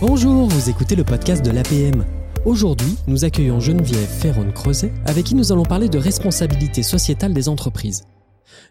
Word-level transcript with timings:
Bonjour, 0.00 0.46
vous 0.46 0.70
écoutez 0.70 0.94
le 0.94 1.02
podcast 1.02 1.44
de 1.44 1.50
l'APM. 1.50 2.06
Aujourd'hui, 2.44 2.94
nous 3.08 3.24
accueillons 3.24 3.58
Geneviève 3.58 4.06
Ferron-Creuset, 4.06 4.92
avec 5.06 5.26
qui 5.26 5.34
nous 5.34 5.50
allons 5.50 5.64
parler 5.64 5.88
de 5.88 5.98
responsabilité 5.98 6.84
sociétale 6.84 7.34
des 7.34 7.48
entreprises. 7.48 8.04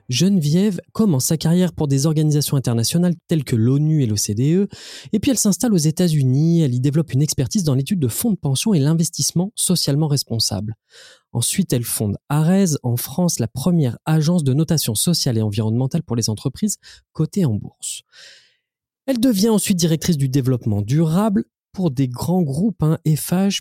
Geneviève 0.08 0.80
commence 0.94 1.26
sa 1.26 1.36
carrière 1.36 1.74
pour 1.74 1.90
des 1.90 2.06
organisations 2.06 2.56
internationales 2.56 3.14
telles 3.28 3.44
que 3.44 3.58
l'ONU 3.58 4.04
et 4.04 4.06
l'OCDE, 4.06 4.70
et 5.12 5.20
puis 5.20 5.32
elle 5.32 5.38
s'installe 5.38 5.74
aux 5.74 5.78
États-Unis, 5.78 6.62
elle 6.62 6.74
y 6.74 6.80
développe 6.80 7.12
une 7.12 7.22
expertise 7.22 7.66
dans 7.66 7.76
l'étude 7.76 8.00
de 8.00 8.08
fonds 8.08 8.32
de 8.32 8.38
pension 8.38 8.74
et 8.74 8.80
l'investissement 8.80 9.52
socialement 9.54 10.08
responsable. 10.08 10.76
Ensuite, 11.34 11.74
elle 11.74 11.84
fonde 11.84 12.16
Arez 12.30 12.78
en 12.84 12.96
France, 12.96 13.40
la 13.40 13.50
première 13.50 13.98
agence 14.06 14.46
de 14.46 14.54
notation 14.54 14.96
sociale 14.96 15.38
et 15.38 15.42
environnementale 15.42 16.04
pour 16.04 16.16
les 16.16 16.30
entreprises 16.30 16.78
cotées 17.12 17.44
en 17.44 17.54
bourse. 17.54 18.04
Elle 19.08 19.20
devient 19.22 19.50
ensuite 19.50 19.78
directrice 19.78 20.18
du 20.18 20.28
développement 20.28 20.82
durable 20.82 21.46
pour 21.72 21.92
des 21.92 22.10
grands 22.10 22.42
groupes, 22.42 22.84
hein, 22.84 22.98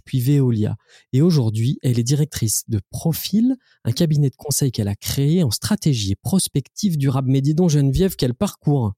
puis 0.04 0.20
Veolia. 0.20 0.76
Et 1.12 1.22
aujourd'hui, 1.22 1.78
elle 1.82 1.98
est 2.00 2.02
directrice 2.02 2.68
de 2.68 2.80
Profil, 2.90 3.56
un 3.84 3.92
cabinet 3.92 4.28
de 4.28 4.34
conseil 4.36 4.72
qu'elle 4.72 4.88
a 4.88 4.96
créé 4.96 5.44
en 5.44 5.50
stratégie 5.52 6.12
et 6.12 6.16
prospective 6.16 6.98
durable. 6.98 7.30
Mais 7.30 7.42
dis 7.42 7.54
donc, 7.54 7.70
Geneviève, 7.70 8.16
quel 8.16 8.34
parcours 8.34 8.94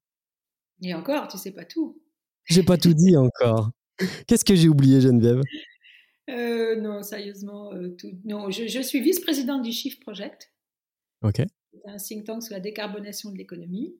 Et 0.83 0.95
encore, 0.95 1.29
tu 1.29 1.37
sais 1.37 1.51
pas 1.51 1.65
tout. 1.67 2.01
J'ai 2.45 2.63
pas 2.63 2.79
tout 2.79 2.95
dit 2.95 3.17
encore. 3.17 3.71
Qu'est-ce 4.27 4.45
que 4.45 4.55
j'ai 4.55 4.69
oublié, 4.69 5.03
Geneviève? 5.03 5.43
Euh, 6.31 6.81
Non, 6.81 7.03
sérieusement, 7.03 7.75
euh, 7.75 7.91
tout... 7.99 8.09
non. 8.25 8.51
Je, 8.51 8.69
je 8.69 8.81
suis 8.81 9.03
vice-présidente 9.03 9.63
du 9.63 9.73
Shift 9.73 10.01
Project. 10.01 10.51
Ok. 11.23 11.43
C'est 11.73 11.91
un 11.91 11.97
think 11.97 12.25
tank 12.25 12.43
sur 12.43 12.55
la 12.55 12.61
décarbonation 12.61 13.31
de 13.33 13.37
l'économie. 13.37 13.97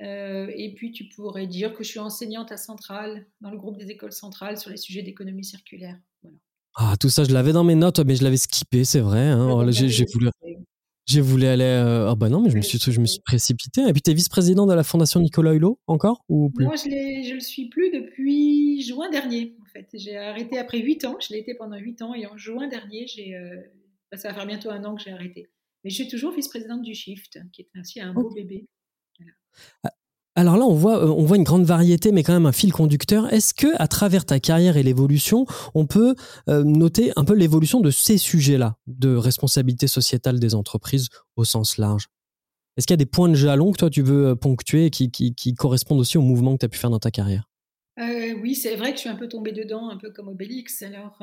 Euh, 0.00 0.50
et 0.54 0.74
puis, 0.74 0.92
tu 0.92 1.04
pourrais 1.04 1.46
dire 1.46 1.74
que 1.74 1.82
je 1.82 1.88
suis 1.88 1.98
enseignante 1.98 2.52
à 2.52 2.56
Centrale, 2.56 3.26
dans 3.40 3.50
le 3.50 3.56
groupe 3.56 3.78
des 3.78 3.90
écoles 3.90 4.12
centrales, 4.12 4.58
sur 4.58 4.70
les 4.70 4.76
sujets 4.76 5.02
d'économie 5.02 5.44
circulaire. 5.44 5.98
Voilà. 6.22 6.36
Ah, 6.76 6.94
tout 7.00 7.08
ça, 7.08 7.24
je 7.24 7.32
l'avais 7.32 7.52
dans 7.52 7.64
mes 7.64 7.74
notes, 7.74 8.00
mais 8.00 8.16
je 8.16 8.22
l'avais 8.22 8.36
skippé, 8.36 8.84
c'est 8.84 9.00
vrai. 9.00 9.20
Hein. 9.20 9.48
Oh, 9.50 9.64
j'ai 9.70 10.04
voulu, 10.12 10.28
j'ai 11.06 11.20
voulu 11.20 11.46
aller. 11.46 11.64
Euh... 11.64 12.10
Ah 12.10 12.14
bah 12.14 12.28
non, 12.28 12.42
mais 12.42 12.50
je 12.50 12.56
me 12.56 12.62
suis, 12.62 12.78
je 12.78 13.00
me 13.00 13.06
suis 13.06 13.20
précipité. 13.20 13.80
Et 13.88 13.92
puis, 13.92 14.02
tu 14.02 14.10
es 14.10 14.14
vice-présidente 14.14 14.68
de 14.68 14.74
la 14.74 14.82
Fondation 14.82 15.20
Nicolas 15.20 15.54
Hulot, 15.54 15.80
encore 15.86 16.24
ou 16.28 16.50
plus? 16.50 16.66
Moi, 16.66 16.74
je 16.76 16.88
ne 16.88 17.34
le 17.34 17.40
suis 17.40 17.68
plus 17.68 17.90
depuis 17.90 18.82
juin 18.82 19.08
dernier, 19.08 19.56
en 19.62 19.66
fait. 19.66 19.88
J'ai 19.94 20.16
arrêté 20.16 20.58
après 20.58 20.80
8 20.80 21.06
ans. 21.06 21.16
Je 21.20 21.32
l'ai 21.32 21.38
été 21.38 21.54
pendant 21.54 21.76
8 21.76 22.02
ans. 22.02 22.14
Et 22.14 22.26
en 22.26 22.36
juin 22.36 22.68
dernier, 22.68 23.06
j'ai, 23.06 23.34
euh... 23.34 23.56
bah, 24.10 24.18
ça 24.18 24.28
va 24.28 24.34
faire 24.34 24.46
bientôt 24.46 24.70
un 24.70 24.84
an 24.84 24.94
que 24.94 25.02
j'ai 25.02 25.12
arrêté. 25.12 25.48
Mais 25.84 25.90
je 25.90 25.94
suis 25.94 26.08
toujours 26.08 26.34
vice-présidente 26.34 26.82
du 26.82 26.94
Shift, 26.94 27.38
qui 27.52 27.62
est 27.62 27.70
ainsi 27.76 28.00
un 28.00 28.12
beau 28.12 28.28
bébé. 28.34 28.66
Ah, 29.84 29.90
alors 30.36 30.58
là, 30.58 30.66
on 30.66 30.74
voit, 30.74 31.02
euh, 31.02 31.08
on 31.08 31.24
voit 31.24 31.38
une 31.38 31.44
grande 31.44 31.64
variété, 31.64 32.12
mais 32.12 32.22
quand 32.22 32.34
même 32.34 32.44
un 32.44 32.52
fil 32.52 32.70
conducteur. 32.70 33.32
Est-ce 33.32 33.54
que, 33.54 33.68
à 33.76 33.88
travers 33.88 34.26
ta 34.26 34.38
carrière 34.38 34.76
et 34.76 34.82
l'évolution, 34.82 35.46
on 35.74 35.86
peut 35.86 36.14
euh, 36.50 36.62
noter 36.62 37.10
un 37.16 37.24
peu 37.24 37.34
l'évolution 37.34 37.80
de 37.80 37.90
ces 37.90 38.18
sujets-là, 38.18 38.76
de 38.86 39.16
responsabilité 39.16 39.86
sociétale 39.86 40.38
des 40.38 40.54
entreprises 40.54 41.08
au 41.36 41.44
sens 41.44 41.78
large? 41.78 42.08
Est-ce 42.76 42.86
qu'il 42.86 42.92
y 42.92 42.98
a 43.00 43.02
des 43.02 43.06
points 43.06 43.30
de 43.30 43.34
jalon 43.34 43.72
que 43.72 43.78
toi 43.78 43.88
tu 43.88 44.02
veux 44.02 44.26
euh, 44.26 44.34
ponctuer 44.34 44.84
et 44.84 44.90
qui, 44.90 45.10
qui, 45.10 45.54
correspondent 45.54 46.00
aussi 46.00 46.18
au 46.18 46.22
mouvement 46.22 46.52
que 46.52 46.58
tu 46.58 46.66
as 46.66 46.68
pu 46.68 46.78
faire 46.78 46.90
dans 46.90 46.98
ta 46.98 47.10
carrière? 47.10 47.48
Oui, 48.42 48.54
c'est 48.54 48.76
vrai 48.76 48.90
que 48.90 48.96
je 48.96 49.00
suis 49.00 49.08
un 49.08 49.16
peu 49.16 49.26
tombée 49.26 49.52
dedans, 49.52 49.88
un 49.88 49.96
peu 49.96 50.10
comme 50.10 50.28
Obélix. 50.28 50.82
Alors, 50.82 51.18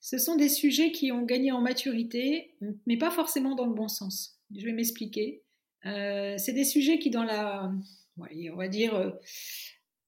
ce 0.00 0.16
sont 0.16 0.36
des 0.36 0.48
sujets 0.48 0.90
qui 0.90 1.12
ont 1.12 1.26
gagné 1.26 1.52
en 1.52 1.60
maturité, 1.60 2.54
mais 2.86 2.96
pas 2.96 3.10
forcément 3.10 3.54
dans 3.54 3.66
le 3.66 3.74
bon 3.74 3.88
sens. 3.88 4.40
Je 4.56 4.64
vais 4.64 4.72
m'expliquer. 4.72 5.41
Euh, 5.86 6.36
c'est 6.38 6.52
des 6.52 6.64
sujets 6.64 6.98
qui, 6.98 7.10
dans 7.10 7.24
la, 7.24 7.72
on 8.18 8.56
va 8.56 8.68
dire, 8.68 8.94
euh, 8.94 9.10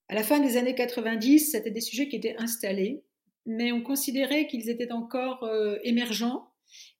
à 0.09 0.15
la 0.15 0.23
fin 0.23 0.41
des 0.41 0.57
années 0.57 0.75
90, 0.75 1.51
c'était 1.51 1.71
des 1.71 1.81
sujets 1.81 2.09
qui 2.09 2.17
étaient 2.17 2.37
installés, 2.39 3.03
mais 3.47 3.73
on 3.73 3.83
considérait 3.83 4.47
qu'ils 4.47 4.71
étaient 4.71 4.93
encore 4.93 5.43
euh, 5.45 5.79
émergents 5.83 6.51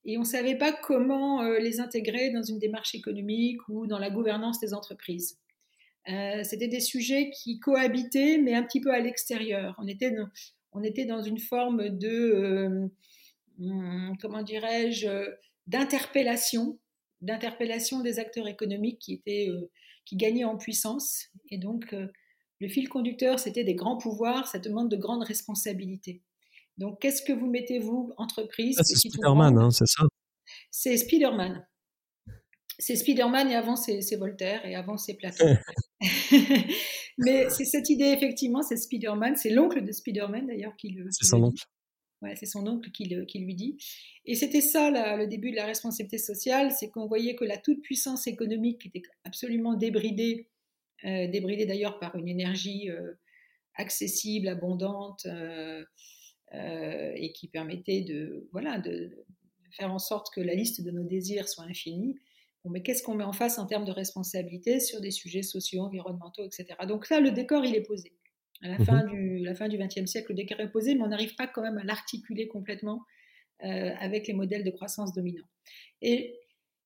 et 0.05 0.17
on 0.19 0.21
ne 0.21 0.27
savait 0.27 0.57
pas 0.57 0.73
comment 0.73 1.43
les 1.43 1.81
intégrer 1.81 2.31
dans 2.31 2.43
une 2.43 2.59
démarche 2.59 2.95
économique 2.95 3.59
ou 3.69 3.87
dans 3.87 3.99
la 3.99 4.11
gouvernance 4.11 4.61
des 4.61 4.73
entreprises. 4.73 5.41
c'était 6.07 6.69
des 6.69 6.81
sujets 6.81 7.31
qui 7.31 7.59
cohabitaient, 7.59 8.39
mais 8.39 8.55
un 8.55 8.63
petit 8.63 8.81
peu 8.81 8.93
à 8.93 9.01
l'extérieur. 9.01 9.75
On 9.79 9.89
était 9.89 10.11
dans, 10.13 10.29
on 10.73 10.83
était 10.83 11.07
dans 11.07 11.23
une 11.23 11.39
forme 11.39 11.89
de, 11.89 12.89
hum, 13.59 14.17
comment 14.21 14.43
dirais-je, 14.43 15.09
d'interpellation 15.67 16.79
d'interpellation 17.25 18.01
des 18.01 18.19
acteurs 18.19 18.47
économiques 18.47 18.99
qui, 19.01 19.15
étaient, 19.15 19.49
euh, 19.49 19.71
qui 20.05 20.17
gagnaient 20.17 20.45
en 20.45 20.57
puissance. 20.57 21.29
Et 21.51 21.59
donc, 21.59 21.93
euh, 21.93 22.07
le 22.61 22.69
fil 22.69 22.89
conducteur, 22.89 23.39
c'était 23.39 23.65
des 23.65 23.75
grands 23.75 23.99
pouvoirs, 23.99 24.47
ça 24.47 24.59
demande 24.59 24.91
de 24.91 24.97
grandes 24.97 25.25
responsabilités. 25.25 26.23
Donc, 26.79 27.01
qu'est-ce 27.01 27.23
que 27.23 27.33
vous 27.33 27.47
mettez, 27.47 27.79
vous, 27.79 28.13
entreprise 28.17 28.79
C'est 28.83 28.97
Spiderman, 28.97 29.59
hein, 29.59 29.71
c'est 29.71 29.87
ça 29.87 30.05
C'est 30.71 30.97
Spiderman. 30.97 31.67
C'est 32.79 32.97
Spiderman 32.97 33.49
et 33.51 33.55
avant 33.55 33.77
c'est 33.77 34.17
Voltaire 34.17 34.67
et 34.67 34.75
avant 34.75 34.97
c'est 34.97 35.15
Platon. 35.15 35.57
Mais 37.19 37.49
c'est 37.49 37.65
cette 37.65 37.89
idée, 37.89 38.07
effectivement, 38.07 38.63
c'est 38.63 38.77
Spiderman, 38.77 39.37
c'est 39.37 39.51
l'oncle 39.51 39.85
de 39.85 39.93
Spiderman 39.93 40.47
d'ailleurs 40.47 40.75
qui 40.77 40.91
le. 40.91 41.07
C'est 41.11 41.27
son 41.27 41.45
oncle 41.45 41.65
c'est 42.35 42.47
son 42.47 42.67
oncle 42.67 42.91
qui, 42.91 43.05
lui 43.07 43.55
dit. 43.55 43.77
Et 44.25 44.35
c'était 44.35 44.61
ça 44.61 45.17
le 45.17 45.27
début 45.27 45.51
de 45.51 45.57
la 45.57 45.67
responsabilité 45.67 46.19
sociale, 46.19 46.73
c'est 46.73 46.91
qu'on 46.91 47.07
voyait 47.07 47.35
que 47.35 47.45
la 47.45 47.59
toute-puissance 47.59 48.27
économique 48.27 48.87
était 48.87 49.03
absolument 49.25 49.75
débridée, 49.75 50.49
euh, 51.05 51.27
débridée 51.29 51.67
d'ailleurs 51.67 51.99
par 51.99 52.17
une 52.17 52.29
énergie 52.29 52.91
euh, 52.91 53.15
accessible, 53.75 54.49
abondante, 54.49 55.27
euh, 55.27 55.85
et 57.17 57.33
qui 57.33 57.49
permettait 57.49 58.03
de, 58.03 58.49
voilà, 58.53 58.79
de, 58.79 59.25
faire 59.73 59.93
en 59.93 59.99
sorte 59.99 60.33
que 60.33 60.41
la 60.41 60.55
liste 60.55 60.83
de 60.83 60.91
nos 60.93 61.03
désirs 61.03 61.49
soit 61.49 61.65
infinie. 61.65 62.15
mais 62.65 62.81
qu'est-ce 62.81 63.03
qu'on 63.03 63.17
met 63.17 63.25
en 63.25 63.33
face 63.33 63.59
en 63.59 63.67
termes 63.67 63.85
de 63.85 63.91
responsabilité 63.91 64.79
sur 64.79 65.01
des 65.01 65.11
sujets 65.11 65.43
sociaux, 65.43 65.83
environnementaux, 65.83 66.45
etc. 66.45 66.67
Donc 66.87 67.11
là, 67.11 67.19
le 67.19 67.33
décor, 67.33 67.65
il 67.65 67.75
est 67.75 67.83
posé 67.83 68.13
à 68.63 68.69
la, 68.69 68.79
fin, 68.79 69.05
mmh 69.05 69.11
du, 69.11 69.39
la 69.39 69.55
fin 69.55 69.69
du 69.69 69.79
XXe 69.79 70.07
siècle, 70.07 70.29
le 70.31 70.37
décret 70.37 70.63
est 70.63 70.69
posé, 70.69 70.95
mais 70.95 71.03
on 71.03 71.09
n'arrive 71.09 71.35
pas 71.35 71.47
quand 71.47 71.63
même 71.63 71.79
à 71.79 71.85
l'articuler 71.85 72.49
complètement 72.49 73.03
euh, 73.65 73.91
avec 74.01 74.27
les 74.27 74.35
modèles 74.35 74.65
de 74.65 74.71
croissance 74.71 75.13
dominants. 75.13 75.47
Et, 76.03 76.39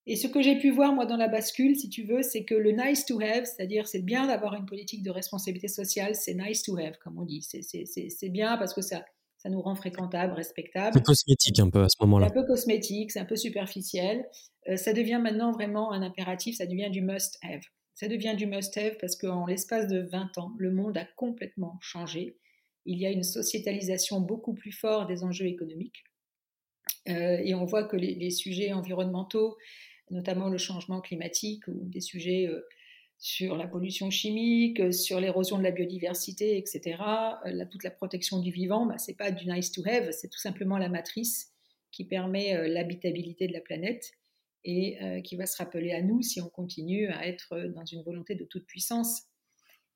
et 0.07 0.17
ce 0.17 0.27
que 0.27 0.43
j'ai 0.43 0.59
pu 0.59 0.71
voir, 0.71 0.93
moi, 0.93 1.07
dans 1.07 1.17
la 1.17 1.29
bascule, 1.29 1.77
si 1.77 1.89
tu 1.89 2.05
veux, 2.05 2.23
c'est 2.23 2.45
que 2.45 2.55
le 2.55 2.73
nice 2.73 3.05
to 3.05 3.21
have, 3.21 3.45
c'est-à-dire 3.45 3.87
c'est 3.87 4.03
bien 4.03 4.27
d'avoir 4.27 4.55
une 4.55 4.67
politique 4.67 5.03
de 5.03 5.11
responsabilité 5.11 5.69
sociale, 5.69 6.15
c'est 6.15 6.35
nice 6.35 6.63
to 6.63 6.77
have, 6.79 6.97
comme 7.03 7.19
on 7.19 7.25
dit. 7.25 7.43
C'est 7.43 8.29
bien 8.31 8.57
parce 8.57 8.75
que 8.75 8.81
ça, 8.81 9.05
ça 9.37 9.49
nous 9.49 9.61
rend 9.61 9.75
fréquentables, 9.75 10.33
respectables. 10.33 10.95
C'est 10.95 11.05
cosmétique 11.05 11.61
un 11.61 11.71
peu 11.71 11.83
à 11.83 11.89
ce 11.89 11.97
moment-là. 12.01 12.29
C'est 12.29 12.39
un 12.39 12.43
peu 12.43 12.47
cosmétique, 12.47 13.13
c'est 13.13 13.21
un 13.21 13.25
peu 13.25 13.37
superficiel. 13.37 14.27
Euh, 14.69 14.77
ça 14.77 14.93
devient 14.93 15.21
maintenant 15.23 15.53
vraiment 15.53 15.93
un 15.93 16.03
impératif, 16.03 16.57
ça 16.57 16.67
devient 16.67 16.91
du 16.91 17.03
must 17.03 17.39
have 17.43 17.63
ça 17.99 18.07
devient 18.07 18.37
du 18.37 18.47
must-have 18.47 18.97
parce 19.01 19.17
qu'en 19.17 19.45
l'espace 19.47 19.89
de 19.89 19.99
20 19.99 20.39
ans, 20.39 20.55
le 20.57 20.71
monde 20.71 20.97
a 20.97 21.05
complètement 21.17 21.79
changé. 21.81 22.39
Il 22.85 22.97
y 22.97 23.07
a 23.07 23.11
une 23.11 23.25
sociétalisation 23.25 24.21
beaucoup 24.21 24.55
plus 24.55 24.71
forte 24.71 25.09
des 25.09 25.25
enjeux 25.25 25.47
économiques. 25.47 26.05
Euh, 27.09 27.39
et 27.43 27.57
on 27.57 27.65
voit 27.65 27.83
que 27.83 27.97
les, 27.97 28.31
sujets 28.31 28.73
environnementaux, 28.73 29.57
notamment 30.13 30.49
le 30.49 30.59
changement 30.59 31.01
climatique 31.01 31.67
ou 31.67 31.75
des 31.87 32.01
sujets 32.01 32.47
euh, 32.47 32.65
sur 33.19 33.57
la 33.57 33.67
pollution 33.67 34.11
chimique, 34.11 34.95
sur 34.95 35.19
l'érosion 35.19 35.59
de 35.59 35.65
la 35.65 35.73
biodiversité, 35.73 36.57
etc., 36.57 37.03
euh, 37.47 37.65
toute 37.69 37.83
la 37.83 37.91
protection 37.91 38.39
du 38.39 38.53
vivant, 38.53 38.87
bah, 38.87 38.99
ce 38.99 39.11
n'est 39.11 39.17
pas 39.17 39.33
du 39.33 39.51
nice 39.51 39.73
to 39.73 39.83
have, 39.85 40.13
c'est 40.13 40.29
tout 40.29 40.39
simplement 40.39 40.79
la 40.79 40.89
matrice 40.89 41.53
qui 41.91 42.05
permet 42.05 42.69
l'habitabilité 42.69 43.49
de 43.49 43.55
la 43.55 43.61
planète 43.61 44.13
et 44.65 45.03
euh, 45.03 45.21
qui 45.21 45.37
va 45.37 45.47
se 45.47 45.57
rappeler 45.57 45.93
à 45.93 46.03
nous 46.03 46.23
si 46.23 46.41
on 46.41 46.49
continue 46.49 47.09
à 47.09 47.27
être 47.27 47.57
dans 47.75 47.85
une 47.85 48.03
volonté 48.03 48.35
de 48.35 48.45
toute 48.45 48.67
puissance. 48.67 49.23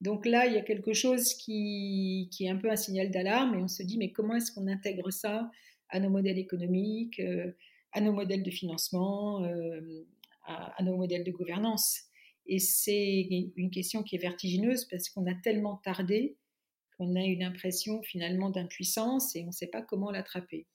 Donc 0.00 0.26
là, 0.26 0.46
il 0.46 0.54
y 0.54 0.56
a 0.56 0.62
quelque 0.62 0.92
chose 0.92 1.34
qui, 1.34 2.28
est 2.40 2.48
un 2.48 2.56
peu 2.56 2.70
un 2.70 2.76
signal 2.76 3.10
d'alarme 3.10 3.54
et 3.54 3.58
on 3.58 3.68
se 3.68 3.82
dit, 3.82 3.98
mais 3.98 4.10
comment 4.12 4.34
est-ce 4.34 4.52
qu'on 4.52 4.66
intègre 4.66 5.10
ça 5.12 5.50
à 5.90 6.00
nos 6.00 6.10
modèles 6.10 6.38
économiques, 6.38 7.20
euh, 7.20 7.52
à 7.92 8.00
nos 8.00 8.12
modèles 8.12 8.42
de 8.42 8.50
financement, 8.50 9.44
euh, 9.44 10.04
à, 10.44 10.80
à, 10.80 10.82
nos 10.82 10.96
modèles 10.96 11.24
de 11.24 11.30
gouvernance? 11.30 12.00
Et 12.46 12.58
c'est 12.58 13.28
une 13.56 13.70
question 13.70 14.02
qui 14.02 14.16
est 14.16 14.18
vertigineuse 14.18 14.86
parce 14.86 15.08
qu'on 15.08 15.26
a 15.26 15.34
tellement 15.34 15.76
tardé 15.84 16.36
qu'on 16.98 17.14
a 17.14 17.22
une 17.22 17.42
impression 17.42 18.02
finalement 18.02 18.50
d'impuissance 18.50 19.36
et 19.36 19.42
on 19.44 19.46
ne 19.46 19.52
sait 19.52 19.68
pas 19.68 19.82
comment 19.82 20.10
l'attraper. 20.10 20.66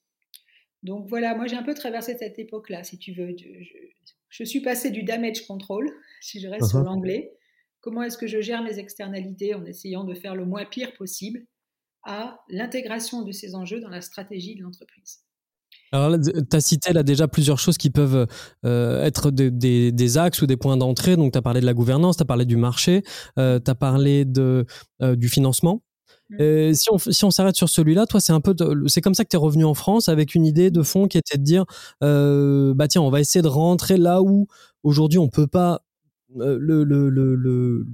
Donc 0.82 1.08
voilà, 1.08 1.34
moi 1.34 1.46
j'ai 1.46 1.56
un 1.56 1.62
peu 1.62 1.74
traversé 1.74 2.16
cette 2.18 2.38
époque-là, 2.38 2.84
si 2.84 2.98
tu 2.98 3.12
veux. 3.12 3.34
Je, 4.28 4.44
suis 4.44 4.60
passée 4.60 4.90
du 4.90 5.02
damage 5.02 5.46
control, 5.46 5.90
si 6.20 6.40
je 6.40 6.48
reste 6.48 6.68
sur 6.68 6.80
uh-huh. 6.80 6.84
l'anglais, 6.84 7.32
comment 7.80 8.02
est-ce 8.02 8.18
que 8.18 8.26
je 8.26 8.40
gère 8.40 8.62
mes 8.62 8.78
externalités 8.78 9.54
en 9.54 9.64
essayant 9.64 10.04
de 10.04 10.14
faire 10.14 10.34
le 10.34 10.44
moins 10.44 10.64
pire 10.64 10.94
possible, 10.94 11.44
à 12.04 12.40
l'intégration 12.48 13.22
de 13.22 13.32
ces 13.32 13.54
enjeux 13.54 13.80
dans 13.80 13.90
la 13.90 14.00
stratégie 14.00 14.54
de 14.54 14.62
l'entreprise. 14.62 15.20
Alors 15.92 16.16
tu 16.20 16.56
as 16.56 16.60
cité 16.60 16.92
là 16.92 17.02
déjà 17.02 17.28
plusieurs 17.28 17.58
choses 17.58 17.78
qui 17.78 17.90
peuvent 17.90 18.26
euh, 18.64 19.04
être 19.04 19.30
des, 19.30 20.18
axes 20.18 20.42
ou 20.42 20.46
des 20.46 20.56
points 20.56 20.76
d'entrée. 20.76 21.16
Donc 21.16 21.32
tu 21.32 21.38
as 21.38 21.42
parlé 21.42 21.60
de 21.60 21.66
la 21.66 21.74
gouvernance, 21.74 22.16
tu 22.16 22.22
as 22.22 22.26
parlé 22.26 22.44
du 22.44 22.56
marché, 22.56 23.02
euh, 23.38 23.58
tu 23.58 23.70
as 23.70 23.74
parlé 23.74 24.24
de, 24.24 24.66
euh, 25.02 25.16
du 25.16 25.28
financement. 25.28 25.82
Mm. 26.30 26.74
si 26.74 26.90
on 26.90 26.98
si 26.98 27.24
on 27.24 27.30
s'arrête 27.30 27.56
sur 27.56 27.68
celui-là, 27.68 28.06
toi 28.06 28.20
c'est 28.20 28.32
un 28.32 28.40
peu 28.40 28.54
c'est 28.86 29.00
comme 29.00 29.14
ça 29.14 29.24
que 29.24 29.30
tu 29.30 29.36
es 29.36 29.38
revenu 29.38 29.64
en 29.64 29.74
France 29.74 30.08
avec 30.08 30.34
une 30.34 30.44
idée 30.44 30.70
de 30.70 30.82
fond 30.82 31.08
qui 31.08 31.18
était 31.18 31.38
de 31.38 31.42
dire 31.42 31.64
euh, 32.02 32.74
bah 32.74 32.88
tiens 32.88 33.02
on 33.02 33.10
va 33.10 33.20
essayer 33.20 33.42
de 33.42 33.48
rentrer 33.48 33.96
là 33.96 34.22
où 34.22 34.46
aujourd'hui 34.82 35.18
on 35.18 35.28
peut 35.28 35.46
pas 35.46 35.82
euh, 36.36 36.58
le, 36.60 36.84
le, 36.84 37.08
le, 37.08 37.86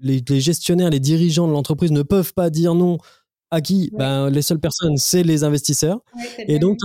les, 0.00 0.22
les, 0.26 0.40
gestionnaires 0.40 0.90
les 0.90 1.00
dirigeants 1.00 1.46
de 1.46 1.52
l'entreprise 1.52 1.92
ne 1.92 2.02
peuvent 2.02 2.32
pas 2.32 2.48
dire 2.50 2.74
non 2.74 2.98
à 3.50 3.60
qui? 3.60 3.90
Ben 3.92 4.30
les 4.30 4.42
seules 4.42 4.58
personnes 4.58 4.96
c'est 4.96 5.22
les 5.22 5.44
investisseurs. 5.44 6.00
Et 6.48 6.58
donc 6.58 6.78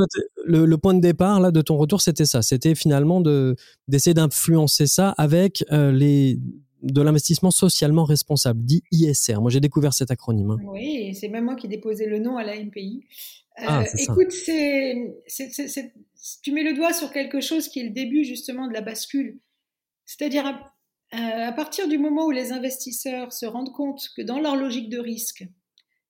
le, 0.46 0.66
le, 0.66 0.78
point 0.78 0.94
de 0.94 1.00
départ 1.00 1.40
là 1.40 1.52
de 1.52 1.62
ton 1.62 1.78
retour 1.78 2.02
c'était 2.02 2.26
ça. 2.26 2.42
C'était 2.42 2.76
finalement 2.76 3.22
de 3.22 3.56
d'essayer 3.88 4.14
d'influencer 4.14 4.86
ça 4.86 5.16
avec 5.18 5.64
euh, 5.72 5.92
les 5.92 6.40
de 6.82 7.02
l'investissement 7.02 7.52
socialement 7.52 8.06
responsable, 8.06 8.64
dit 8.64 8.84
ISR. 8.92 9.36
Moi, 9.40 9.50
j'ai 9.50 9.60
découvert 9.60 9.94
cet 9.94 10.12
acronyme. 10.12 10.52
Hein. 10.52 10.58
Oui, 10.64 11.16
c'est 11.16 11.28
même 11.28 11.46
moi 11.46 11.56
qui 11.56 11.68
ai 11.68 11.70
déposé 11.70 12.06
le 12.06 12.20
nom 12.20 12.38
à 12.38 12.44
la 12.44 12.56
MPI. 12.56 13.06
Euh, 13.60 13.64
ah, 13.68 13.84
écoute, 13.98 14.32
c'est, 14.32 15.14
tu 16.42 16.52
mets 16.52 16.64
le 16.64 16.74
doigt 16.74 16.94
sur 16.94 17.12
quelque 17.12 17.42
chose 17.42 17.68
qui 17.68 17.82
est 17.82 17.84
le 17.84 17.90
début 17.90 18.24
justement 18.24 18.68
de 18.68 18.74
la 18.74 18.82
bascule. 18.82 19.40
C'est-à-dire, 20.06 20.46
à, 20.46 21.48
à 21.48 21.52
partir 21.52 21.88
du 21.88 21.98
moment 21.98 22.26
où 22.26 22.32
les 22.32 22.52
investisseurs 22.52 23.34
se 23.34 23.46
rendent 23.46 23.74
compte 23.74 24.10
que 24.16 24.22
dans 24.22 24.40
leur 24.40 24.56
logique 24.56 24.90
de 24.90 25.00
risque, 25.00 25.46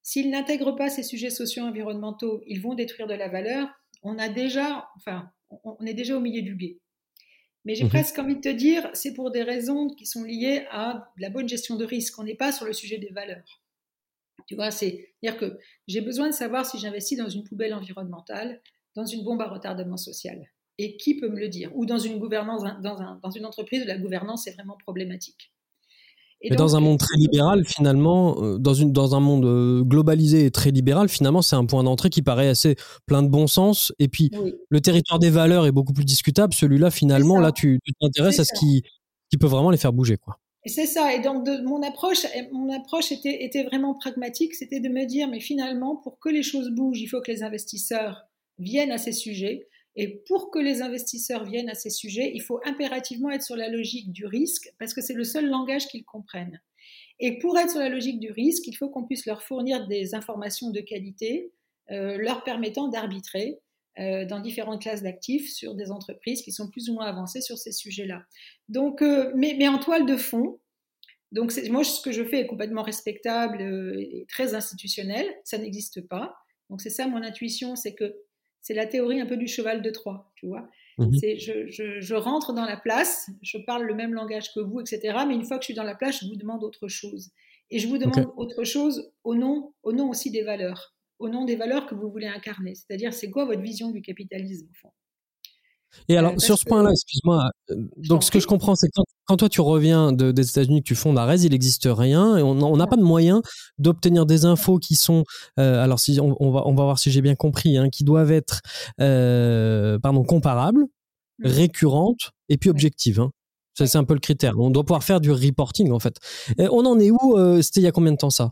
s'ils 0.03 0.29
n'intègrent 0.29 0.75
pas 0.75 0.89
ces 0.89 1.03
sujets 1.03 1.29
socio-environnementaux, 1.29 2.41
ils 2.47 2.61
vont 2.61 2.75
détruire 2.75 3.07
de 3.07 3.13
la 3.15 3.27
valeur, 3.27 3.69
on 4.03 4.17
a 4.17 4.29
déjà, 4.29 4.87
enfin, 4.95 5.29
on 5.63 5.85
est 5.85 5.93
déjà 5.93 6.15
au 6.15 6.19
milieu 6.19 6.41
du 6.41 6.55
guet. 6.55 6.79
Mais 7.69 7.75
j'ai 7.75 7.85
mmh 7.85 7.89
presque 7.89 8.17
envie 8.17 8.35
de 8.35 8.41
te 8.41 8.49
dire, 8.49 8.89
c'est 8.93 9.13
pour 9.13 9.29
des 9.29 9.43
raisons 9.43 9.89
qui 9.89 10.07
sont 10.07 10.23
liées 10.23 10.65
à 10.71 11.11
la 11.19 11.29
bonne 11.29 11.47
gestion 11.47 11.75
de 11.75 11.85
risque. 11.85 12.17
On 12.17 12.23
n'est 12.23 12.33
pas 12.33 12.51
sur 12.51 12.65
le 12.65 12.73
sujet 12.73 12.97
des 12.97 13.11
valeurs. 13.11 13.61
Tu 14.47 14.55
vois, 14.55 14.71
c'est-à-dire 14.71 15.37
que 15.37 15.59
j'ai 15.87 16.01
besoin 16.01 16.29
de 16.29 16.33
savoir 16.33 16.65
si 16.65 16.79
j'investis 16.79 17.15
dans 17.15 17.29
une 17.29 17.43
poubelle 17.43 17.75
environnementale, 17.75 18.59
dans 18.95 19.05
une 19.05 19.23
bombe 19.23 19.39
à 19.43 19.47
retardement 19.47 19.97
social. 19.97 20.49
Et 20.79 20.97
qui 20.97 21.19
peut 21.19 21.29
me 21.29 21.39
le 21.39 21.47
dire? 21.47 21.69
Ou 21.75 21.85
dans 21.85 21.99
une 21.99 22.17
gouvernance, 22.17 22.63
dans, 22.81 23.19
dans 23.21 23.29
une 23.29 23.45
entreprise 23.45 23.83
où 23.83 23.85
la 23.85 23.99
gouvernance 23.99 24.47
est 24.47 24.53
vraiment 24.53 24.77
problématique. 24.77 25.53
Mais 26.43 26.55
dans 26.55 26.75
un 26.75 26.79
monde 26.79 26.99
très 26.99 27.17
libéral, 27.17 27.65
finalement, 27.65 28.41
euh, 28.41 28.57
dans, 28.57 28.73
une, 28.73 28.93
dans 28.93 29.15
un 29.15 29.19
monde 29.19 29.45
euh, 29.45 29.83
globalisé 29.83 30.45
et 30.45 30.51
très 30.51 30.71
libéral, 30.71 31.09
finalement, 31.09 31.41
c'est 31.41 31.55
un 31.55 31.65
point 31.65 31.83
d'entrée 31.83 32.09
qui 32.09 32.21
paraît 32.21 32.47
assez 32.47 32.75
plein 33.05 33.23
de 33.23 33.27
bon 33.27 33.47
sens. 33.47 33.91
Et 33.99 34.07
puis, 34.07 34.31
le 34.69 34.81
territoire 34.81 35.19
des 35.19 35.29
valeurs 35.29 35.65
est 35.65 35.71
beaucoup 35.71 35.93
plus 35.93 36.05
discutable. 36.05 36.53
Celui-là, 36.53 36.91
finalement, 36.91 37.39
là, 37.39 37.51
tu 37.51 37.79
t'intéresses 37.99 38.39
à 38.39 38.45
ce 38.45 38.53
qui, 38.57 38.83
qui 39.29 39.37
peut 39.37 39.47
vraiment 39.47 39.69
les 39.69 39.77
faire 39.77 39.91
bouger. 39.93 40.17
quoi. 40.17 40.37
C'est 40.65 40.85
ça. 40.85 41.13
Et 41.13 41.21
donc, 41.21 41.45
de, 41.45 41.61
mon 41.63 41.81
approche, 41.83 42.25
mon 42.51 42.73
approche 42.73 43.11
était, 43.11 43.43
était 43.43 43.63
vraiment 43.63 43.93
pragmatique. 43.95 44.55
C'était 44.55 44.79
de 44.79 44.89
me 44.89 45.05
dire, 45.05 45.27
mais 45.27 45.39
finalement, 45.39 45.95
pour 45.97 46.19
que 46.19 46.29
les 46.29 46.43
choses 46.43 46.69
bougent, 46.69 47.01
il 47.01 47.07
faut 47.07 47.21
que 47.21 47.31
les 47.31 47.43
investisseurs 47.43 48.27
viennent 48.57 48.91
à 48.91 48.97
ces 48.97 49.13
sujets. 49.13 49.67
Et 50.01 50.23
pour 50.29 50.49
que 50.49 50.59
les 50.59 50.81
investisseurs 50.81 51.43
viennent 51.43 51.67
à 51.67 51.75
ces 51.75 51.89
sujets, 51.89 52.31
il 52.33 52.41
faut 52.41 52.61
impérativement 52.63 53.31
être 53.31 53.43
sur 53.43 53.57
la 53.57 53.67
logique 53.67 54.13
du 54.13 54.25
risque, 54.25 54.73
parce 54.79 54.93
que 54.93 55.01
c'est 55.01 55.13
le 55.13 55.25
seul 55.25 55.49
langage 55.49 55.87
qu'ils 55.87 56.05
comprennent. 56.05 56.61
Et 57.19 57.37
pour 57.39 57.59
être 57.59 57.71
sur 57.71 57.81
la 57.81 57.89
logique 57.89 58.21
du 58.21 58.31
risque, 58.31 58.65
il 58.67 58.75
faut 58.75 58.87
qu'on 58.87 59.05
puisse 59.05 59.25
leur 59.25 59.43
fournir 59.43 59.87
des 59.87 60.15
informations 60.15 60.69
de 60.69 60.79
qualité, 60.79 61.51
euh, 61.91 62.15
leur 62.17 62.45
permettant 62.45 62.87
d'arbitrer 62.87 63.59
euh, 63.99 64.23
dans 64.23 64.39
différentes 64.39 64.81
classes 64.81 65.03
d'actifs 65.03 65.51
sur 65.51 65.75
des 65.75 65.91
entreprises 65.91 66.43
qui 66.43 66.53
sont 66.53 66.69
plus 66.69 66.89
ou 66.89 66.93
moins 66.93 67.07
avancées 67.07 67.41
sur 67.41 67.57
ces 67.57 67.73
sujets-là. 67.73 68.23
Euh, 68.73 69.31
mais, 69.35 69.57
mais, 69.59 69.67
en 69.67 69.79
toile 69.79 70.05
de 70.05 70.15
fond, 70.15 70.61
donc 71.33 71.51
moi 71.69 71.83
ce 71.83 72.01
que 72.01 72.13
je 72.13 72.23
fais 72.23 72.39
est 72.39 72.47
complètement 72.47 72.83
respectable 72.83 73.61
et 73.61 74.25
très 74.29 74.55
institutionnel, 74.55 75.27
ça 75.43 75.57
n'existe 75.57 76.07
pas. 76.07 76.37
Donc 76.69 76.79
c'est 76.79 76.89
ça 76.89 77.05
mon 77.05 77.21
intuition, 77.21 77.75
c'est 77.75 77.95
que 77.95 78.15
c'est 78.61 78.73
la 78.73 78.85
théorie 78.85 79.21
un 79.21 79.25
peu 79.25 79.37
du 79.37 79.47
cheval 79.47 79.81
de 79.81 79.89
Troie, 79.89 80.31
tu 80.35 80.47
vois. 80.47 80.69
Mhm. 80.97 81.13
C'est 81.13 81.37
je, 81.37 82.13
rentre 82.13 82.53
dans 82.53 82.65
la 82.65 82.77
place, 82.77 83.29
je 83.41 83.57
parle 83.57 83.83
le 83.83 83.95
même 83.95 84.13
langage 84.13 84.53
que 84.53 84.59
vous, 84.59 84.81
etc. 84.81 85.19
Mais 85.27 85.35
une 85.35 85.45
fois 85.45 85.57
que 85.57 85.63
je 85.63 85.67
suis 85.67 85.73
dans 85.73 85.83
la 85.83 85.95
place, 85.95 86.19
je 86.21 86.27
vous 86.27 86.35
demande 86.35 86.63
autre 86.63 86.87
chose. 86.87 87.31
Et 87.71 87.79
je 87.79 87.87
vous 87.87 87.97
demande 87.97 88.31
autre 88.35 88.63
chose 88.63 89.11
au 89.23 89.35
nom, 89.35 89.73
au 89.83 89.93
nom 89.93 90.09
aussi 90.09 90.31
des 90.31 90.41
valeurs, 90.41 90.95
au 91.19 91.29
nom 91.29 91.45
des 91.45 91.55
valeurs 91.55 91.85
que 91.85 91.95
vous 91.95 92.09
voulez 92.09 92.27
incarner. 92.27 92.73
C'est-à-dire, 92.75 93.13
c'est 93.13 93.29
quoi 93.29 93.45
votre 93.45 93.61
vision 93.61 93.91
du 93.91 94.01
capitalisme, 94.01 94.67
au 94.69 94.75
fond? 94.75 94.91
Et 96.07 96.17
alors, 96.17 96.33
euh, 96.33 96.39
sur 96.39 96.57
ce 96.57 96.65
point-là, 96.65 96.91
excuse-moi, 96.91 97.49
euh, 97.71 97.75
donc 97.97 98.23
ce 98.23 98.31
que 98.31 98.39
je 98.39 98.47
comprends, 98.47 98.75
c'est 98.75 98.87
que 98.87 99.01
quand, 99.25 99.37
toi 99.37 99.49
tu 99.49 99.61
reviens 99.61 100.11
des 100.11 100.49
États-Unis, 100.49 100.81
que 100.81 100.87
tu 100.87 100.95
fondes 100.95 101.17
Arès, 101.17 101.43
il 101.43 101.51
n'existe 101.51 101.87
rien 101.89 102.37
et 102.37 102.43
on 102.43 102.77
n'a 102.77 102.87
pas 102.87 102.95
de 102.95 103.03
moyen 103.03 103.41
d'obtenir 103.77 104.25
des 104.25 104.45
infos 104.45 104.79
qui 104.79 104.95
sont, 104.95 105.23
euh, 105.59 105.83
alors 105.83 105.99
si 105.99 106.19
on, 106.19 106.51
va, 106.51 106.67
on 106.67 106.73
va 106.73 106.83
voir 106.83 106.99
si 106.99 107.11
j'ai 107.11 107.21
bien 107.21 107.35
compris, 107.35 107.77
hein, 107.77 107.89
qui 107.89 108.03
doivent 108.03 108.31
être, 108.31 108.61
pardon, 108.97 110.23
comparables, 110.23 110.85
mmh. 111.39 111.47
récurrentes 111.47 112.31
et 112.49 112.57
puis 112.57 112.69
objectives. 112.69 113.19
Hein. 113.19 113.31
C'est 113.75 113.95
un 113.95 114.03
peu 114.03 114.13
le 114.13 114.19
critère. 114.19 114.59
On 114.59 114.71
doit 114.71 114.83
pouvoir 114.83 115.03
faire 115.03 115.21
du 115.21 115.31
reporting, 115.31 115.91
en 115.91 115.99
fait. 115.99 116.17
on 116.57 116.85
en 116.85 116.99
est 116.99 117.11
où 117.11 117.61
C'était 117.61 117.79
il 117.79 117.83
y 117.83 117.87
a 117.87 117.91
combien 117.91 118.11
de 118.11 118.17
temps 118.17 118.29
ça? 118.29 118.51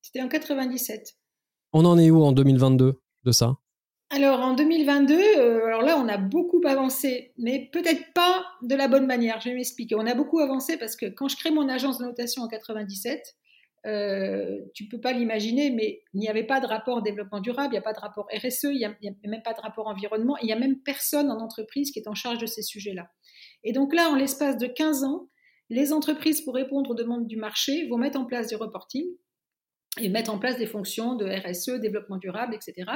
C'était 0.00 0.22
en 0.22 0.28
97. 0.28 1.14
On 1.74 1.84
en 1.84 1.98
est 1.98 2.10
où 2.10 2.22
en 2.22 2.32
2022 2.32 3.00
de 3.24 3.32
ça? 3.32 3.56
Alors 4.12 4.40
en 4.40 4.52
2022, 4.52 5.14
euh, 5.14 5.64
alors 5.64 5.80
là 5.80 5.98
on 5.98 6.06
a 6.06 6.18
beaucoup 6.18 6.60
avancé, 6.66 7.32
mais 7.38 7.70
peut-être 7.72 8.12
pas 8.12 8.44
de 8.60 8.74
la 8.74 8.86
bonne 8.86 9.06
manière. 9.06 9.40
Je 9.40 9.48
vais 9.48 9.54
m'expliquer. 9.54 9.94
On 9.94 10.06
a 10.06 10.14
beaucoup 10.14 10.38
avancé 10.38 10.76
parce 10.76 10.96
que 10.96 11.06
quand 11.06 11.28
je 11.28 11.36
crée 11.36 11.50
mon 11.50 11.66
agence 11.68 11.98
de 11.98 12.04
notation 12.04 12.42
en 12.42 12.48
97, 12.48 13.22
euh, 13.86 14.60
tu 14.74 14.86
peux 14.86 15.00
pas 15.00 15.12
l'imaginer, 15.12 15.70
mais 15.70 16.02
il 16.12 16.20
n'y 16.20 16.28
avait 16.28 16.44
pas 16.44 16.60
de 16.60 16.66
rapport 16.66 17.02
développement 17.02 17.40
durable, 17.40 17.68
il 17.70 17.72
n'y 17.72 17.78
a 17.78 17.82
pas 17.82 17.94
de 17.94 18.00
rapport 18.00 18.28
RSE, 18.32 18.64
il 18.64 18.78
n'y 18.78 18.84
a, 18.84 18.94
même 19.24 19.42
pas 19.42 19.54
de 19.54 19.60
rapport 19.60 19.86
environnement, 19.86 20.36
il 20.42 20.46
n'y 20.46 20.52
a 20.52 20.58
même 20.58 20.78
personne 20.80 21.30
en 21.30 21.40
entreprise 21.40 21.90
qui 21.90 21.98
est 21.98 22.06
en 22.06 22.14
charge 22.14 22.38
de 22.38 22.46
ces 22.46 22.62
sujets-là. 22.62 23.10
Et 23.64 23.72
donc 23.72 23.94
là, 23.94 24.10
en 24.10 24.14
l'espace 24.14 24.58
de 24.58 24.66
15 24.66 25.04
ans, 25.04 25.30
les 25.70 25.94
entreprises, 25.94 26.42
pour 26.42 26.54
répondre 26.54 26.90
aux 26.90 26.94
demandes 26.94 27.26
du 27.26 27.38
marché, 27.38 27.88
vont 27.88 27.96
mettre 27.96 28.20
en 28.20 28.26
place 28.26 28.48
du 28.48 28.56
reporting 28.56 29.06
et 30.00 30.08
mettre 30.08 30.32
en 30.32 30.38
place 30.38 30.58
des 30.58 30.66
fonctions 30.66 31.16
de 31.16 31.26
RSE, 31.26 31.80
développement 31.80 32.16
durable, 32.16 32.54
etc., 32.54 32.90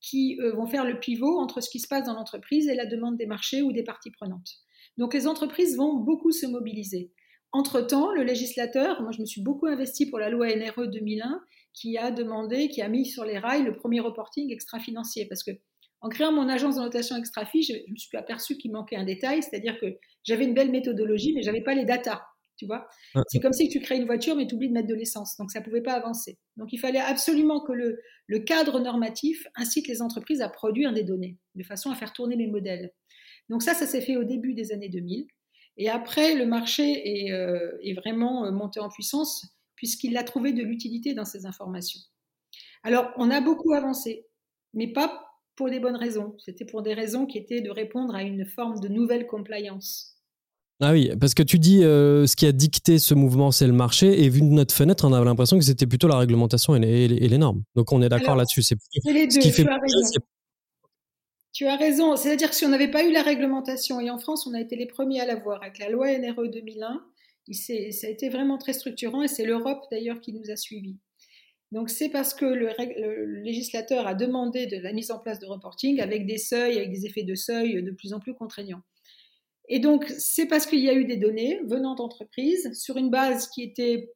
qui 0.00 0.38
euh, 0.40 0.52
vont 0.52 0.66
faire 0.66 0.84
le 0.84 0.98
pivot 0.98 1.38
entre 1.38 1.60
ce 1.60 1.70
qui 1.70 1.78
se 1.78 1.86
passe 1.86 2.06
dans 2.06 2.14
l'entreprise 2.14 2.68
et 2.68 2.74
la 2.74 2.86
demande 2.86 3.16
des 3.16 3.26
marchés 3.26 3.62
ou 3.62 3.72
des 3.72 3.84
parties 3.84 4.10
prenantes. 4.10 4.50
Donc 4.98 5.14
les 5.14 5.26
entreprises 5.26 5.76
vont 5.76 5.94
beaucoup 5.94 6.32
se 6.32 6.46
mobiliser. 6.46 7.12
Entre-temps, 7.52 8.12
le 8.12 8.22
législateur, 8.22 9.02
moi 9.02 9.12
je 9.12 9.20
me 9.20 9.26
suis 9.26 9.42
beaucoup 9.42 9.66
investi 9.66 10.08
pour 10.08 10.18
la 10.18 10.30
loi 10.30 10.48
NRE 10.54 10.88
2001, 10.88 11.40
qui 11.72 11.98
a 11.98 12.10
demandé, 12.10 12.68
qui 12.68 12.82
a 12.82 12.88
mis 12.88 13.06
sur 13.06 13.24
les 13.24 13.38
rails 13.38 13.62
le 13.62 13.76
premier 13.76 14.00
reporting 14.00 14.52
extra-financier, 14.52 15.26
parce 15.28 15.44
que 15.44 15.52
en 16.00 16.08
créant 16.08 16.32
mon 16.32 16.48
agence 16.48 16.76
de 16.76 16.80
notation 16.80 17.16
extra-fi, 17.16 17.62
je, 17.62 17.74
je, 17.74 17.92
me 17.92 17.96
suis 17.96 18.16
aperçu 18.16 18.56
qu'il 18.56 18.72
manquait 18.72 18.96
un 18.96 19.04
détail, 19.04 19.42
c'est-à-dire 19.42 19.78
que 19.78 19.98
j'avais 20.24 20.44
une 20.44 20.54
belle 20.54 20.70
méthodologie, 20.70 21.34
mais 21.34 21.42
j'avais 21.42 21.60
pas 21.60 21.74
les 21.74 21.84
datas 21.84 22.22
tu 22.60 22.66
vois. 22.66 22.86
C'est 23.28 23.40
comme 23.40 23.54
si 23.54 23.70
tu 23.70 23.80
crées 23.80 23.96
une 23.96 24.04
voiture, 24.04 24.36
mais 24.36 24.46
tu 24.46 24.54
oublies 24.54 24.68
de 24.68 24.74
mettre 24.74 24.86
de 24.86 24.94
l'essence. 24.94 25.34
Donc, 25.38 25.50
ça 25.50 25.60
ne 25.60 25.64
pouvait 25.64 25.80
pas 25.80 25.94
avancer. 25.94 26.38
Donc, 26.58 26.74
il 26.74 26.78
fallait 26.78 27.00
absolument 27.00 27.60
que 27.64 27.72
le, 27.72 27.98
le, 28.26 28.38
cadre 28.40 28.80
normatif 28.80 29.46
incite 29.56 29.88
les 29.88 30.02
entreprises 30.02 30.42
à 30.42 30.50
produire 30.50 30.92
des 30.92 31.02
données, 31.02 31.38
de 31.54 31.64
façon 31.64 31.90
à 31.90 31.94
faire 31.94 32.12
tourner 32.12 32.36
mes 32.36 32.48
modèles. 32.48 32.92
Donc, 33.48 33.62
ça, 33.62 33.72
ça 33.72 33.86
s'est 33.86 34.02
fait 34.02 34.18
au 34.18 34.24
début 34.24 34.52
des 34.52 34.72
années 34.72 34.90
2000. 34.90 35.26
Et 35.78 35.88
après, 35.88 36.34
le 36.34 36.44
marché 36.44 37.24
est, 37.24 37.32
euh, 37.32 37.78
est 37.82 37.94
vraiment 37.94 38.44
euh, 38.44 38.50
monté 38.50 38.78
en 38.78 38.90
puissance, 38.90 39.46
puisqu'il 39.74 40.18
a 40.18 40.22
trouvé 40.22 40.52
de 40.52 40.62
l'utilité 40.62 41.14
dans 41.14 41.24
ces 41.24 41.46
informations. 41.46 42.00
Alors, 42.82 43.10
on 43.16 43.30
a 43.30 43.40
beaucoup 43.40 43.72
avancé, 43.72 44.26
mais 44.74 44.92
pas 44.92 45.26
pour 45.56 45.70
des 45.70 45.80
bonnes 45.80 45.96
raisons. 45.96 46.36
C'était 46.44 46.66
pour 46.66 46.82
des 46.82 46.92
raisons 46.92 47.24
qui 47.24 47.38
étaient 47.38 47.62
de 47.62 47.70
répondre 47.70 48.14
à 48.14 48.22
une 48.22 48.44
forme 48.44 48.80
de 48.80 48.88
nouvelle 48.88 49.26
compliance. 49.26 50.19
Ah 50.82 50.92
oui, 50.92 51.10
parce 51.20 51.34
que 51.34 51.42
tu 51.42 51.58
dis 51.58 51.84
euh, 51.84 52.26
ce 52.26 52.36
qui 52.36 52.46
a 52.46 52.52
dicté 52.52 52.98
ce 52.98 53.12
mouvement, 53.12 53.50
c'est 53.50 53.66
le 53.66 53.74
marché, 53.74 54.24
et 54.24 54.30
vu 54.30 54.40
de 54.40 54.46
notre 54.46 54.74
fenêtre, 54.74 55.06
on 55.06 55.12
avait 55.12 55.26
l'impression 55.26 55.58
que 55.58 55.64
c'était 55.64 55.86
plutôt 55.86 56.08
la 56.08 56.16
réglementation 56.16 56.74
et 56.74 57.06
les, 57.06 57.38
normes. 57.38 57.62
Donc 57.76 57.92
on 57.92 58.00
est 58.00 58.08
d'accord 58.08 58.34
là-dessus. 58.34 58.62
C'est 58.62 58.76
les 59.04 59.26
deux. 59.26 59.40
tu, 59.40 59.68
as 59.68 59.76
raison. 59.76 60.20
tu 61.52 61.66
as 61.66 61.76
raison. 61.76 62.16
C'est-à-dire 62.16 62.48
que 62.48 62.56
si 62.56 62.64
on 62.64 62.70
n'avait 62.70 62.90
pas 62.90 63.04
eu 63.04 63.12
la 63.12 63.22
réglementation, 63.22 64.00
et 64.00 64.08
en 64.08 64.18
France, 64.18 64.46
on 64.46 64.54
a 64.54 64.60
été 64.60 64.74
les 64.74 64.86
premiers 64.86 65.20
à 65.20 65.26
l'avoir 65.26 65.62
avec 65.62 65.78
la 65.78 65.90
loi 65.90 66.16
NRE 66.18 66.48
2001, 66.48 67.02
ça 67.52 68.06
a 68.06 68.10
été 68.10 68.30
vraiment 68.30 68.56
très 68.56 68.72
structurant, 68.72 69.22
et 69.22 69.28
c'est 69.28 69.44
l'Europe 69.44 69.82
d'ailleurs 69.90 70.22
qui 70.22 70.32
nous 70.32 70.50
a 70.50 70.56
suivis. 70.56 70.96
Donc 71.72 71.90
c'est 71.90 72.08
parce 72.08 72.32
que 72.32 72.46
le, 72.46 72.70
le, 72.78 73.42
législateur 73.42 74.06
a 74.06 74.14
demandé 74.14 74.66
de 74.66 74.78
la 74.78 74.94
mise 74.94 75.10
en 75.10 75.18
place 75.18 75.38
de 75.38 75.46
reporting 75.46 76.00
avec 76.00 76.26
des 76.26 76.38
seuils, 76.38 76.78
avec 76.78 76.90
des 76.90 77.04
effets 77.04 77.22
de 77.22 77.34
seuil 77.34 77.82
de 77.82 77.90
plus 77.90 78.14
en 78.14 78.18
plus 78.18 78.34
contraignants. 78.34 78.82
Et 79.72 79.78
donc, 79.78 80.12
c'est 80.18 80.46
parce 80.46 80.66
qu'il 80.66 80.80
y 80.80 80.88
a 80.88 80.94
eu 80.94 81.04
des 81.04 81.16
données 81.16 81.60
venant 81.64 81.94
d'entreprises 81.94 82.72
sur 82.74 82.96
une 82.96 83.08
base 83.08 83.48
qui 83.48 83.62
était, 83.62 84.12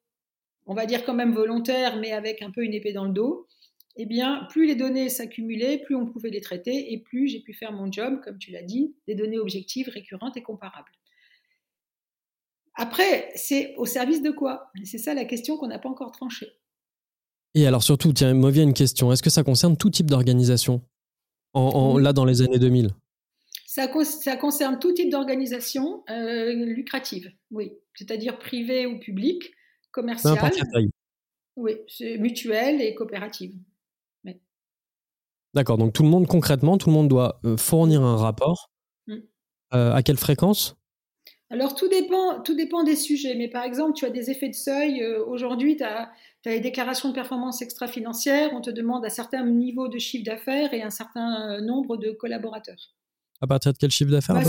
on 0.66 0.74
va 0.74 0.84
dire 0.84 1.04
quand 1.04 1.14
même 1.14 1.32
volontaire, 1.32 1.96
mais 2.00 2.10
avec 2.10 2.42
un 2.42 2.50
peu 2.50 2.64
une 2.64 2.74
épée 2.74 2.92
dans 2.92 3.04
le 3.04 3.12
dos. 3.12 3.46
Eh 3.94 4.04
bien, 4.04 4.48
plus 4.50 4.66
les 4.66 4.74
données 4.74 5.08
s'accumulaient, 5.08 5.78
plus 5.78 5.94
on 5.94 6.06
pouvait 6.06 6.30
les 6.30 6.40
traiter 6.40 6.92
et 6.92 6.98
plus 6.98 7.28
j'ai 7.28 7.38
pu 7.38 7.54
faire 7.54 7.70
mon 7.70 7.90
job, 7.90 8.20
comme 8.24 8.36
tu 8.38 8.50
l'as 8.50 8.64
dit, 8.64 8.96
des 9.06 9.14
données 9.14 9.38
objectives, 9.38 9.88
récurrentes 9.88 10.36
et 10.36 10.42
comparables. 10.42 10.90
Après, 12.74 13.30
c'est 13.36 13.76
au 13.76 13.86
service 13.86 14.22
de 14.22 14.32
quoi? 14.32 14.72
C'est 14.82 14.98
ça 14.98 15.14
la 15.14 15.24
question 15.24 15.56
qu'on 15.56 15.68
n'a 15.68 15.78
pas 15.78 15.88
encore 15.88 16.10
tranchée. 16.10 16.48
Et 17.54 17.68
alors 17.68 17.84
surtout, 17.84 18.12
tiens, 18.12 18.34
me 18.34 18.50
vient 18.50 18.64
une 18.64 18.74
question. 18.74 19.12
Est-ce 19.12 19.22
que 19.22 19.30
ça 19.30 19.44
concerne 19.44 19.76
tout 19.76 19.90
type 19.90 20.10
d'organisation? 20.10 20.82
En, 21.52 21.98
là 21.98 22.12
dans 22.12 22.24
les 22.24 22.42
années 22.42 22.58
2000 22.58 22.90
ça, 23.74 23.88
ça, 24.04 24.36
concerne 24.36 24.78
tout 24.78 24.92
type 24.92 25.10
d'organisation 25.10 26.04
euh, 26.08 26.52
lucrative, 26.52 27.32
oui. 27.50 27.72
C'est-à-dire 27.96 28.38
privée 28.38 28.86
ou 28.86 29.00
publique, 29.00 29.50
commerciale. 29.90 30.38
Oui, 31.56 31.78
c'est 31.88 32.18
mutuelle 32.18 32.80
et 32.80 32.94
coopérative. 32.94 33.52
D'accord, 35.54 35.76
donc 35.76 35.92
tout 35.92 36.04
le 36.04 36.08
monde, 36.08 36.28
concrètement, 36.28 36.78
tout 36.78 36.88
le 36.88 36.94
monde 36.94 37.08
doit 37.08 37.40
euh, 37.44 37.56
fournir 37.56 38.02
un 38.02 38.16
rapport. 38.16 38.70
Mm. 39.08 39.18
Euh, 39.74 39.92
à 39.92 40.02
quelle 40.04 40.18
fréquence? 40.18 40.76
Alors 41.50 41.74
tout 41.74 41.88
dépend, 41.88 42.40
tout 42.42 42.54
dépend 42.54 42.84
des 42.84 42.96
sujets, 42.96 43.34
mais 43.34 43.48
par 43.48 43.64
exemple, 43.64 43.94
tu 43.94 44.04
as 44.04 44.10
des 44.10 44.30
effets 44.30 44.48
de 44.48 44.54
seuil. 44.54 45.02
Euh, 45.02 45.24
aujourd'hui, 45.24 45.76
tu 45.76 45.84
as, 45.84 46.12
les 46.44 46.60
déclarations 46.60 47.08
de 47.08 47.14
performance 47.14 47.60
extra-financière, 47.60 48.50
on 48.52 48.60
te 48.60 48.70
demande 48.70 49.04
un 49.04 49.10
certain 49.10 49.44
niveau 49.44 49.88
de 49.88 49.98
chiffre 49.98 50.24
d'affaires 50.24 50.72
et 50.74 50.82
un 50.82 50.90
certain 50.90 51.60
nombre 51.60 51.96
de 51.96 52.12
collaborateurs. 52.12 52.94
À 53.44 53.46
partir 53.46 53.74
de 53.74 53.76
quel 53.76 53.90
chiffre 53.90 54.10
d'affaires 54.10 54.34
bah, 54.34 54.40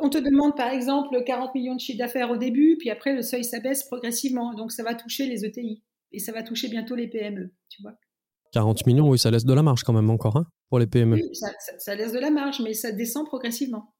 On 0.00 0.08
te 0.08 0.16
demande 0.16 0.56
par 0.56 0.70
exemple 0.70 1.22
40 1.22 1.54
millions 1.54 1.74
de 1.74 1.80
chiffre 1.80 1.98
d'affaires 1.98 2.30
au 2.30 2.38
début, 2.38 2.78
puis 2.78 2.88
après 2.88 3.14
le 3.14 3.20
seuil 3.20 3.44
s'abaisse 3.44 3.84
progressivement. 3.84 4.54
Donc 4.54 4.72
ça 4.72 4.82
va 4.82 4.94
toucher 4.94 5.26
les 5.26 5.44
ETI 5.44 5.82
et 6.12 6.18
ça 6.18 6.32
va 6.32 6.42
toucher 6.42 6.68
bientôt 6.68 6.94
les 6.94 7.08
PME, 7.08 7.52
tu 7.68 7.82
vois. 7.82 7.92
40 8.54 8.86
millions, 8.86 9.10
oui, 9.10 9.18
ça 9.18 9.30
laisse 9.30 9.44
de 9.44 9.52
la 9.52 9.62
marge 9.62 9.82
quand 9.82 9.92
même 9.92 10.08
encore 10.08 10.38
hein, 10.38 10.46
pour 10.70 10.78
les 10.78 10.86
PME. 10.86 11.16
Oui, 11.16 11.28
ça, 11.78 11.94
laisse 11.94 12.12
de 12.12 12.18
la 12.18 12.30
marge, 12.30 12.60
mais 12.60 12.72
ça 12.72 12.90
descend 12.90 13.26
progressivement. 13.26 13.92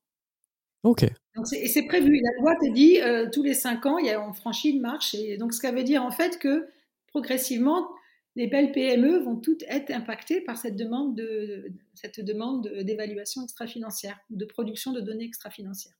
Ok. 0.83 1.03
et 1.03 1.69
c'est 1.69 1.85
prévu. 1.85 2.19
La 2.23 2.41
loi 2.41 2.55
te 2.57 2.73
dit 2.73 3.03
euh, 3.03 3.29
tous 3.31 3.43
les 3.43 3.53
5 3.53 3.85
ans, 3.85 3.99
il 3.99 4.07
y 4.07 4.11
a, 4.11 4.27
on 4.27 4.33
franchit 4.33 4.71
une 4.71 4.81
marche. 4.81 5.15
Et 5.15 5.37
donc, 5.37 5.53
ce 5.53 5.61
qui 5.61 5.71
veut 5.71 5.85
dire 5.85 6.03
en 6.03 6.11
fait 6.11 6.39
que 6.39 6.67
progressivement, 7.09 7.87
les 8.35 8.47
belles 8.47 8.73
PME 8.73 9.19
vont 9.19 9.37
toutes 9.37 9.63
être 9.65 9.91
impactées 9.91 10.41
par 10.41 10.57
cette 10.57 10.77
demande 10.77 11.17
de, 11.17 11.73
cette 11.95 12.25
demande 12.25 12.69
d'évaluation 12.83 13.43
extra-financière 13.43 14.19
ou 14.31 14.37
de 14.37 14.45
production 14.45 14.93
de 14.93 15.01
données 15.01 15.25
extra-financières. 15.25 15.95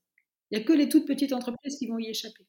Il 0.49 0.57
n'y 0.57 0.63
a 0.63 0.65
que 0.65 0.73
les 0.73 0.89
toutes 0.89 1.05
petites 1.05 1.33
entreprises 1.33 1.77
qui 1.77 1.87
vont 1.87 1.99
y 1.99 2.09
échapper. 2.09 2.45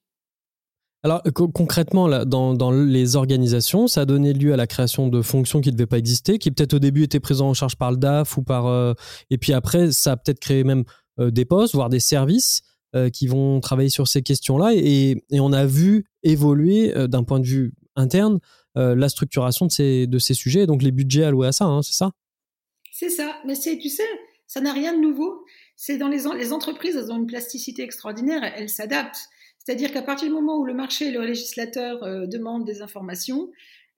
Alors 1.02 1.22
concrètement, 1.52 2.24
dans, 2.24 2.70
les 2.70 3.16
organisations, 3.16 3.88
ça 3.88 4.02
a 4.02 4.04
donné 4.06 4.32
lieu 4.32 4.54
à 4.54 4.56
la 4.56 4.66
création 4.66 5.08
de 5.08 5.20
fonctions 5.20 5.60
qui 5.60 5.68
ne 5.68 5.74
devaient 5.74 5.86
pas 5.86 5.98
exister, 5.98 6.38
qui 6.38 6.50
peut-être 6.50 6.72
au 6.72 6.78
début 6.78 7.02
étaient 7.02 7.20
prises 7.20 7.42
en 7.42 7.52
charge 7.52 7.76
par 7.76 7.90
le 7.90 7.98
DAF 7.98 8.38
ou 8.38 8.42
par... 8.42 8.66
Euh, 8.66 8.94
et 9.28 9.36
puis 9.36 9.52
après, 9.52 9.92
ça 9.92 10.12
a 10.12 10.16
peut-être 10.16 10.40
créé 10.40 10.64
même 10.64 10.84
euh, 11.20 11.30
des 11.30 11.44
postes, 11.44 11.74
voire 11.74 11.90
des 11.90 12.00
services 12.00 12.62
euh, 12.96 13.10
qui 13.10 13.26
vont 13.26 13.60
travailler 13.60 13.90
sur 13.90 14.08
ces 14.08 14.22
questions-là. 14.22 14.72
Et, 14.74 15.22
on 15.32 15.52
a 15.52 15.66
vu 15.66 16.06
évoluer 16.22 16.94
d'un 17.06 17.22
point 17.22 17.38
de 17.38 17.46
vue 17.46 17.74
interne 17.96 18.40
la 18.76 19.08
structuration 19.08 19.66
de 19.66 19.70
ces, 19.70 20.06
de 20.08 20.18
ces 20.18 20.34
sujets, 20.34 20.66
donc 20.66 20.82
les 20.82 20.90
budgets 20.90 21.22
alloués 21.22 21.46
à 21.46 21.52
ça, 21.52 21.64
hein, 21.66 21.82
c'est 21.82 21.94
ça? 21.94 22.10
C'est 22.94 23.10
ça. 23.10 23.40
Mais 23.44 23.54
tu 23.54 23.88
sais, 23.88 24.08
ça 24.46 24.60
n'a 24.60 24.72
rien 24.72 24.94
de 24.94 25.00
nouveau. 25.00 25.44
C'est 25.74 25.98
dans 25.98 26.06
les, 26.06 26.26
entreprises, 26.52 26.96
elles 26.96 27.10
ont 27.10 27.16
une 27.16 27.26
plasticité 27.26 27.82
extraordinaire, 27.82 28.44
elles 28.56 28.68
s'adaptent. 28.68 29.28
C'est-à-dire 29.58 29.92
qu'à 29.92 30.02
partir 30.02 30.28
du 30.28 30.34
moment 30.34 30.58
où 30.58 30.64
le 30.64 30.74
marché 30.74 31.08
et 31.08 31.10
le 31.10 31.24
législateur 31.24 32.04
euh, 32.04 32.26
demandent 32.26 32.64
des 32.64 32.82
informations, 32.82 33.50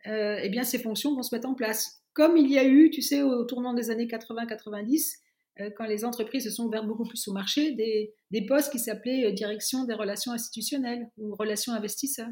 euh, 0.06 0.38
eh 0.42 0.48
bien 0.48 0.64
ces 0.64 0.78
fonctions 0.78 1.14
vont 1.14 1.22
se 1.22 1.34
mettre 1.34 1.46
en 1.46 1.54
place. 1.54 2.02
Comme 2.14 2.38
il 2.38 2.50
y 2.50 2.58
a 2.58 2.64
eu, 2.64 2.90
tu 2.90 3.02
sais, 3.02 3.20
au 3.20 3.44
tournant 3.44 3.74
des 3.74 3.90
années 3.90 4.06
80-90, 4.06 5.16
euh, 5.60 5.70
quand 5.76 5.84
les 5.84 6.04
entreprises 6.06 6.44
se 6.44 6.50
sont 6.50 6.64
ouvertes 6.64 6.86
beaucoup 6.86 7.04
plus 7.04 7.28
au 7.28 7.32
marché, 7.32 7.72
des, 7.72 8.14
des 8.30 8.46
postes 8.46 8.72
qui 8.72 8.78
s'appelaient 8.78 9.30
direction 9.32 9.84
des 9.84 9.94
relations 9.94 10.32
institutionnelles 10.32 11.10
ou 11.18 11.34
relations 11.34 11.74
investisseurs. 11.74 12.30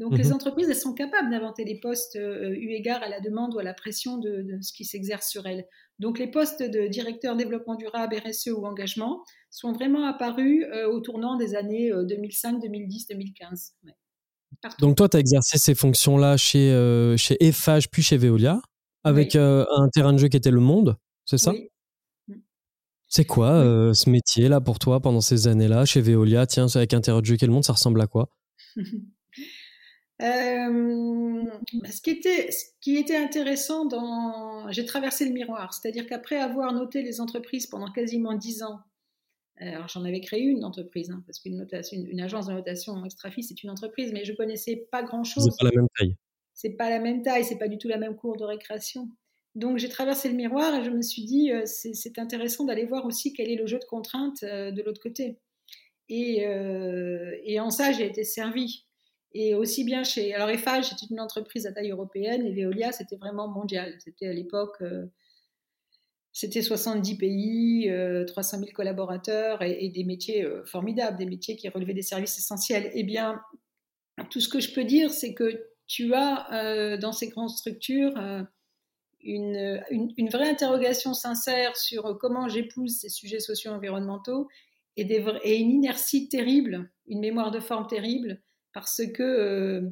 Donc 0.00 0.18
les 0.18 0.28
mhm. 0.28 0.32
entreprises, 0.32 0.68
elles 0.68 0.76
sont 0.76 0.94
capables 0.94 1.30
d'inventer 1.30 1.64
des 1.64 1.78
postes 1.78 2.16
eu 2.16 2.70
égard 2.72 3.02
à 3.02 3.08
la 3.08 3.20
demande 3.20 3.54
ou 3.54 3.58
à 3.58 3.62
la 3.62 3.74
pression 3.74 4.18
de, 4.18 4.42
de 4.42 4.60
ce 4.60 4.72
qui 4.72 4.84
s'exerce 4.84 5.28
sur 5.28 5.46
elles. 5.46 5.66
Donc 6.00 6.18
les 6.18 6.30
postes 6.30 6.62
de 6.62 6.88
directeur 6.88 7.36
développement 7.36 7.74
durable, 7.74 8.16
RSE 8.16 8.48
ou 8.48 8.64
engagement 8.64 9.22
sont 9.50 9.72
vraiment 9.72 10.06
apparus 10.06 10.64
euh, 10.72 10.90
au 10.90 11.00
tournant 11.00 11.36
des 11.36 11.54
années 11.54 11.92
2005, 11.92 12.60
2010, 12.62 13.08
2015. 13.08 13.74
Donc 14.78 14.96
toi, 14.96 15.08
tu 15.10 15.18
as 15.18 15.20
exercé 15.20 15.58
ces 15.58 15.74
fonctions-là 15.74 16.38
chez, 16.38 16.72
euh, 16.72 17.16
chez 17.18 17.36
puis 17.92 18.02
chez 18.02 18.16
Veolia, 18.16 18.62
avec 19.04 19.36
euh, 19.36 19.66
un 19.76 19.88
terrain 19.90 20.14
de 20.14 20.18
jeu 20.18 20.28
qui 20.28 20.38
était 20.38 20.50
le 20.50 20.60
monde, 20.60 20.96
c'est 21.26 21.38
ça? 21.38 21.52
Oui. 21.52 21.68
Mm. 22.28 22.34
C'est 23.06 23.26
quoi 23.26 23.92
ce 23.92 24.08
métier-là 24.08 24.62
pour 24.62 24.78
toi 24.78 25.00
pendant 25.00 25.20
ces 25.20 25.48
années-là 25.48 25.84
chez 25.84 26.00
Veolia? 26.00 26.46
Tiens, 26.46 26.66
avec 26.74 26.94
un 26.94 27.00
terrain 27.02 27.20
de 27.20 27.26
jeu 27.26 27.36
qui 27.36 27.44
est 27.44 27.48
le 27.48 27.52
monde, 27.52 27.64
ça 27.64 27.74
ressemble 27.74 28.00
à 28.00 28.06
quoi? 28.06 28.30
Euh, 30.22 31.44
ce, 31.90 32.02
qui 32.02 32.10
était, 32.10 32.50
ce 32.50 32.64
qui 32.80 32.96
était 32.96 33.16
intéressant 33.16 33.86
dans... 33.86 34.70
J'ai 34.70 34.84
traversé 34.84 35.24
le 35.24 35.32
miroir, 35.32 35.72
c'est-à-dire 35.72 36.06
qu'après 36.06 36.36
avoir 36.36 36.72
noté 36.72 37.02
les 37.02 37.20
entreprises 37.20 37.66
pendant 37.66 37.90
quasiment 37.90 38.34
dix 38.34 38.62
ans, 38.62 38.80
alors 39.56 39.88
j'en 39.88 40.04
avais 40.04 40.20
créé 40.20 40.42
une 40.42 40.64
entreprise, 40.64 41.10
hein, 41.10 41.22
parce 41.26 41.38
qu'une 41.38 41.66
une, 41.92 42.06
une, 42.06 42.20
agence 42.20 42.46
de 42.46 42.52
notation 42.52 43.04
extra-fils, 43.04 43.48
c'est 43.48 43.62
une 43.62 43.70
entreprise, 43.70 44.12
mais 44.12 44.24
je 44.24 44.32
connaissais 44.32 44.88
pas 44.90 45.02
grand-chose. 45.02 45.44
C'est 45.44 45.64
pas 45.64 45.70
la 45.70 45.80
même 45.80 45.88
taille. 45.98 46.16
C'est 46.54 46.70
pas 46.70 46.90
la 46.90 46.98
même 46.98 47.22
taille, 47.22 47.44
c'est 47.44 47.58
pas 47.58 47.68
du 47.68 47.78
tout 47.78 47.88
la 47.88 47.98
même 47.98 48.16
cour 48.16 48.36
de 48.36 48.44
récréation. 48.44 49.08
Donc 49.54 49.78
j'ai 49.78 49.88
traversé 49.88 50.28
le 50.28 50.34
miroir 50.34 50.74
et 50.74 50.84
je 50.84 50.90
me 50.90 51.02
suis 51.02 51.24
dit, 51.24 51.52
euh, 51.52 51.62
c'est 51.64 52.18
intéressant 52.18 52.64
d'aller 52.64 52.86
voir 52.86 53.04
aussi 53.04 53.32
quel 53.32 53.50
est 53.50 53.56
le 53.56 53.66
jeu 53.66 53.78
de 53.78 53.84
contraintes 53.84 54.42
euh, 54.42 54.70
de 54.70 54.82
l'autre 54.82 55.00
côté. 55.00 55.38
Et, 56.08 56.42
et, 57.44 57.60
en 57.60 57.70
ça, 57.70 57.92
j'ai 57.92 58.04
été 58.04 58.24
servie. 58.24 58.84
Et 59.32 59.54
aussi 59.54 59.84
bien 59.84 60.02
chez. 60.02 60.34
Alors, 60.34 60.50
Eiffage, 60.50 60.86
c'était 60.88 61.06
une 61.10 61.20
entreprise 61.20 61.66
à 61.66 61.72
taille 61.72 61.90
européenne 61.90 62.44
et 62.46 62.52
Veolia, 62.52 62.90
c'était 62.90 63.16
vraiment 63.16 63.48
mondial. 63.48 63.94
C'était 64.00 64.26
à 64.26 64.32
l'époque. 64.32 64.76
Euh, 64.82 65.06
c'était 66.32 66.62
70 66.62 67.16
pays, 67.16 67.92
300 68.26 68.58
000 68.58 68.70
collaborateurs 68.72 69.62
et, 69.62 69.88
des 69.88 70.04
métiers 70.04 70.44
euh, 70.44 70.64
formidables, 70.64 71.18
des 71.18 71.26
métiers 71.26 71.56
qui 71.56 71.68
relevaient 71.68 71.94
des 71.94 72.02
services 72.02 72.38
essentiels. 72.38 72.90
Eh 72.94 73.02
bien, 73.02 73.40
tout 74.30 74.40
ce 74.40 74.48
que 74.48 74.60
je 74.60 74.72
peux 74.72 74.84
dire, 74.84 75.10
c'est 75.10 75.34
que 75.34 75.66
tu 75.86 76.14
as 76.14 76.52
euh, 76.52 76.96
dans 76.98 77.12
ces 77.12 77.28
grandes 77.28 77.50
structures 77.50 78.14
une, 79.22 79.82
une, 79.90 80.28
vraie 80.28 80.48
interrogation 80.48 81.14
sincère 81.14 81.76
sur 81.76 82.16
comment 82.18 82.48
j'épouse 82.48 82.98
ces 83.00 83.08
sujets 83.08 83.40
socio-environnementaux 83.40 84.48
et, 84.96 85.02
et, 85.02 85.56
une 85.56 85.70
inertie 85.70 86.28
terrible, 86.28 86.90
une 87.06 87.20
mémoire 87.20 87.50
de 87.50 87.60
forme 87.60 87.88
terrible 87.88 88.40
parce 88.72 89.02
que 89.14 89.22
euh, 89.22 89.90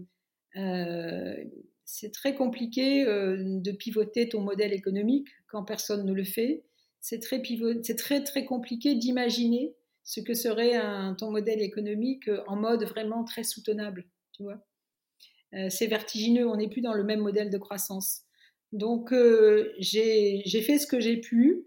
euh, 0.56 1.44
c'est 1.84 2.12
très 2.12 2.34
compliqué 2.34 3.06
euh, 3.06 3.36
de 3.38 3.72
pivoter 3.72 4.28
ton 4.28 4.40
modèle 4.40 4.72
économique 4.72 5.28
quand 5.48 5.64
personne 5.64 6.04
ne 6.04 6.12
le 6.12 6.24
fait. 6.24 6.64
C'est 7.00 7.20
très, 7.20 8.22
très, 8.24 8.44
compliqué 8.44 8.94
d'imaginer 8.94 9.74
ce 10.04 10.20
que 10.20 10.34
serait 10.34 10.80
ton 11.16 11.30
modèle 11.30 11.62
économique 11.62 12.28
en 12.46 12.56
mode 12.56 12.82
vraiment 12.84 13.24
très 13.24 13.44
soutenable. 13.44 14.06
Tu 14.32 14.42
vois 14.42 14.64
c'est 15.70 15.86
vertigineux, 15.86 16.46
on 16.46 16.56
n'est 16.56 16.68
plus 16.68 16.82
dans 16.82 16.92
le 16.92 17.04
même 17.04 17.20
modèle 17.20 17.48
de 17.48 17.56
croissance. 17.56 18.24
Donc 18.72 19.14
j'ai 19.78 20.42
fait 20.44 20.78
ce 20.78 20.86
que 20.86 21.00
j'ai 21.00 21.18
pu 21.18 21.64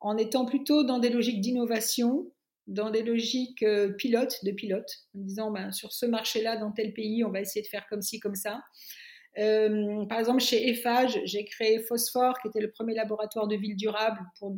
en 0.00 0.16
étant 0.18 0.44
plutôt 0.44 0.84
dans 0.84 0.98
des 0.98 1.08
logiques 1.08 1.40
d'innovation 1.40 2.30
dans 2.66 2.90
des 2.90 3.02
logiques 3.02 3.62
euh, 3.62 3.92
pilotes, 3.92 4.44
de 4.44 4.50
pilotes, 4.50 5.06
en 5.14 5.20
disant 5.20 5.50
ben, 5.50 5.70
sur 5.72 5.92
ce 5.92 6.06
marché-là, 6.06 6.56
dans 6.56 6.72
tel 6.72 6.92
pays, 6.94 7.24
on 7.24 7.30
va 7.30 7.40
essayer 7.40 7.62
de 7.62 7.68
faire 7.68 7.86
comme 7.88 8.02
ci, 8.02 8.20
comme 8.20 8.34
ça. 8.34 8.62
Euh, 9.38 10.06
par 10.06 10.18
exemple, 10.18 10.40
chez 10.40 10.68
Eiffage, 10.68 11.20
j'ai 11.24 11.44
créé 11.44 11.80
Phosphore, 11.80 12.38
qui 12.40 12.48
était 12.48 12.60
le 12.60 12.70
premier 12.70 12.94
laboratoire 12.94 13.48
de 13.48 13.56
ville 13.56 13.76
durable 13.76 14.20
pour, 14.38 14.56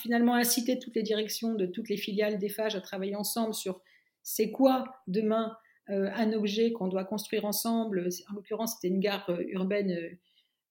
finalement 0.00 0.34
inciter 0.34 0.78
toutes 0.78 0.96
les 0.96 1.02
directions 1.02 1.54
de 1.54 1.66
toutes 1.66 1.90
les 1.90 1.98
filiales 1.98 2.38
d'Eiffage 2.38 2.74
à 2.74 2.80
travailler 2.80 3.14
ensemble 3.14 3.52
sur 3.52 3.82
c'est 4.22 4.50
quoi 4.50 4.84
demain 5.08 5.54
euh, 5.90 6.08
un 6.14 6.32
objet 6.32 6.72
qu'on 6.72 6.88
doit 6.88 7.04
construire 7.04 7.44
ensemble. 7.44 8.08
En 8.30 8.34
l'occurrence, 8.34 8.74
c'était 8.74 8.88
une 8.88 9.00
gare 9.00 9.28
urbaine 9.48 10.18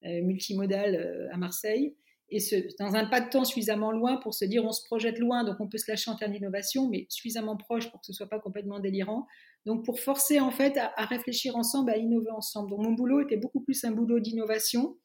multimodale 0.02 1.30
à 1.32 1.38
Marseille 1.38 1.96
et 2.32 2.40
dans 2.80 2.96
un 2.96 3.06
pas 3.06 3.20
de 3.20 3.30
temps 3.30 3.44
suffisamment 3.44 3.92
loin 3.92 4.18
pour 4.18 4.34
se 4.34 4.46
dire 4.46 4.64
on 4.64 4.72
se 4.72 4.84
projette 4.86 5.20
loin, 5.20 5.44
donc 5.44 5.58
on 5.60 5.68
peut 5.68 5.78
se 5.78 5.92
lâcher 5.92 6.10
en 6.10 6.16
termes 6.16 6.32
d'innovation, 6.32 6.88
mais 6.90 7.06
suffisamment 7.10 7.58
proche 7.58 7.92
pour 7.92 8.00
que 8.00 8.06
ce 8.06 8.14
soit 8.14 8.30
pas 8.30 8.40
complètement 8.40 8.80
délirant. 8.80 9.28
Donc 9.66 9.86
pour 9.86 10.00
forcer 10.00 10.40
en 10.40 10.50
fait 10.50 10.78
à, 10.78 11.06
réfléchir 11.06 11.58
ensemble, 11.58 11.92
à 11.92 11.98
innover 11.98 12.32
ensemble. 12.32 12.70
Donc 12.70 12.80
mon 12.80 12.94
boulot 12.94 13.22
était 13.22 13.38
beaucoup 13.38 13.60
plus 13.60 13.84
un 13.84 13.92
boulot 13.92 14.20
d'innovation 14.20 14.98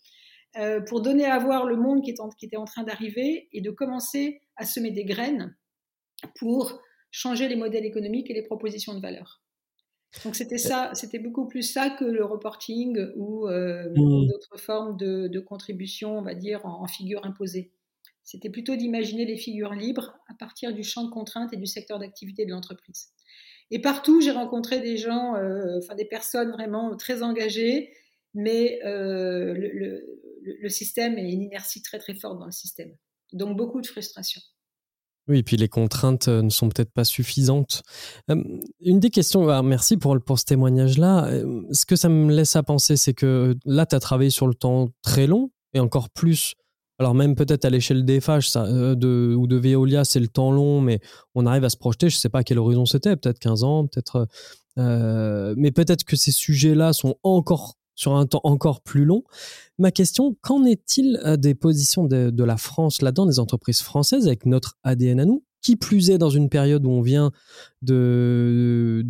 euh, 0.56 0.80
pour 0.80 1.02
donner 1.02 1.24
à 1.24 1.38
voir 1.38 1.66
le 1.66 1.76
monde 1.76 2.02
qui 2.02 2.10
était 2.10 2.56
en 2.56 2.64
train 2.64 2.84
d'arriver 2.84 3.48
et 3.52 3.60
de 3.60 3.70
commencer 3.70 4.40
à 4.54 4.64
semer 4.64 4.92
des 4.92 5.04
graines 5.04 5.56
pour 6.38 6.80
changer 7.10 7.48
les 7.48 7.56
modèles 7.56 7.84
économiques 7.84 8.30
et 8.30 8.34
les 8.34 8.42
propositions 8.42 8.94
de 8.94 9.00
valeur. 9.00 9.42
Donc 10.24 10.34
c'était 10.34 10.58
ça, 10.58 10.90
c'était 10.94 11.18
beaucoup 11.18 11.46
plus 11.46 11.62
ça 11.62 11.90
que 11.90 12.04
le 12.04 12.24
reporting 12.24 12.98
ou 13.16 13.48
euh, 13.48 13.90
mmh. 13.90 14.28
d'autres 14.28 14.58
formes 14.58 14.96
de, 14.96 15.40
contribution, 15.40 16.18
on 16.18 16.22
va 16.22 16.34
dire, 16.34 16.64
en, 16.64 16.86
figure 16.86 17.24
imposée. 17.24 17.72
C'était 18.24 18.50
plutôt 18.50 18.74
d'imaginer 18.74 19.24
les 19.24 19.36
figures 19.36 19.72
libres 19.72 20.18
à 20.28 20.34
partir 20.34 20.72
du 20.72 20.82
champ 20.82 21.04
de 21.04 21.10
contraintes 21.10 21.52
et 21.52 21.56
du 21.56 21.66
secteur 21.66 21.98
d'activité 21.98 22.44
de 22.44 22.50
l'entreprise. 22.50 23.10
Et 23.70 23.80
partout, 23.80 24.20
j'ai 24.20 24.32
rencontré 24.32 24.80
des 24.80 24.96
gens, 24.96 25.36
euh, 25.36 25.78
enfin 25.78 25.94
des 25.94 26.04
personnes 26.04 26.50
vraiment 26.50 26.96
très 26.96 27.22
engagées, 27.22 27.92
mais 28.34 28.80
le, 28.82 30.68
système 30.68 31.18
est 31.18 31.30
une 31.30 31.42
inertie 31.42 31.82
très 31.82 31.98
très 31.98 32.14
forte 32.14 32.38
dans 32.38 32.46
le 32.46 32.52
système. 32.52 32.92
Donc 33.32 33.56
beaucoup 33.56 33.80
de 33.80 33.86
frustration. 33.86 34.40
Oui, 35.28 35.38
et 35.38 35.42
puis 35.42 35.56
les 35.56 35.68
contraintes 35.68 36.28
ne 36.28 36.50
sont 36.50 36.68
peut-être 36.68 36.92
pas 36.92 37.04
suffisantes. 37.04 37.82
une 38.28 39.00
des 39.00 39.10
questions, 39.10 39.48
ah, 39.48 39.62
merci 39.62 39.96
pour, 39.96 40.16
ce 40.38 40.44
témoignage-là. 40.44 41.30
Ce 41.72 41.84
que 41.84 41.96
ça 41.96 42.08
me 42.08 42.32
laisse 42.32 42.54
à 42.54 42.62
penser, 42.62 42.96
c'est 42.96 43.14
que 43.14 43.56
là, 43.64 43.86
tu 43.86 43.96
as 43.96 44.00
travaillé 44.00 44.30
sur 44.30 44.46
le 44.46 44.54
temps 44.54 44.88
très 45.02 45.26
long 45.26 45.50
et 45.74 45.80
encore 45.80 46.10
plus 46.10 46.54
alors 46.98 47.14
même 47.14 47.34
peut-être 47.34 47.64
à 47.64 47.70
l'échelle 47.70 48.04
des 48.04 48.20
euh, 48.28 48.94
de, 48.94 49.34
ou 49.36 49.46
de 49.46 49.56
Veolia, 49.56 50.04
c'est 50.04 50.20
le 50.20 50.28
temps 50.28 50.50
long, 50.50 50.80
mais 50.80 51.00
on 51.34 51.44
arrive 51.46 51.64
à 51.64 51.68
se 51.68 51.76
projeter. 51.76 52.08
Je 52.08 52.16
ne 52.16 52.20
sais 52.20 52.28
pas 52.28 52.38
à 52.38 52.44
quel 52.44 52.58
horizon 52.58 52.86
c'était, 52.86 53.16
peut-être 53.16 53.38
15 53.38 53.64
ans, 53.64 53.86
peut-être. 53.86 54.26
Euh, 54.78 55.54
mais 55.56 55.72
peut-être 55.72 56.04
que 56.04 56.16
ces 56.16 56.32
sujets-là 56.32 56.92
sont 56.92 57.16
encore 57.22 57.76
sur 57.96 58.14
un 58.14 58.26
temps 58.26 58.40
encore 58.44 58.80
plus 58.80 59.04
long. 59.04 59.24
Ma 59.78 59.90
question, 59.90 60.36
qu'en 60.40 60.64
est-il 60.64 61.20
euh, 61.24 61.36
des 61.36 61.54
positions 61.54 62.04
de, 62.04 62.44
la 62.44 62.56
France 62.56 63.02
là-dedans, 63.02 63.26
des 63.26 63.40
entreprises 63.40 63.80
françaises 63.80 64.26
avec 64.26 64.46
notre 64.46 64.76
ADN 64.84 65.18
à 65.18 65.24
nous 65.24 65.44
Qui 65.62 65.74
plus 65.74 66.10
est 66.10 66.18
dans 66.18 66.30
une 66.30 66.48
période 66.48 66.86
où 66.86 66.90
on 66.90 67.02
vient 67.02 67.32
de, 67.82 69.04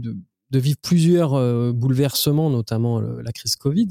vivre 0.52 0.78
plusieurs 0.80 1.74
bouleversements, 1.74 2.48
notamment 2.48 3.00
la 3.00 3.32
crise 3.32 3.56
Covid 3.56 3.88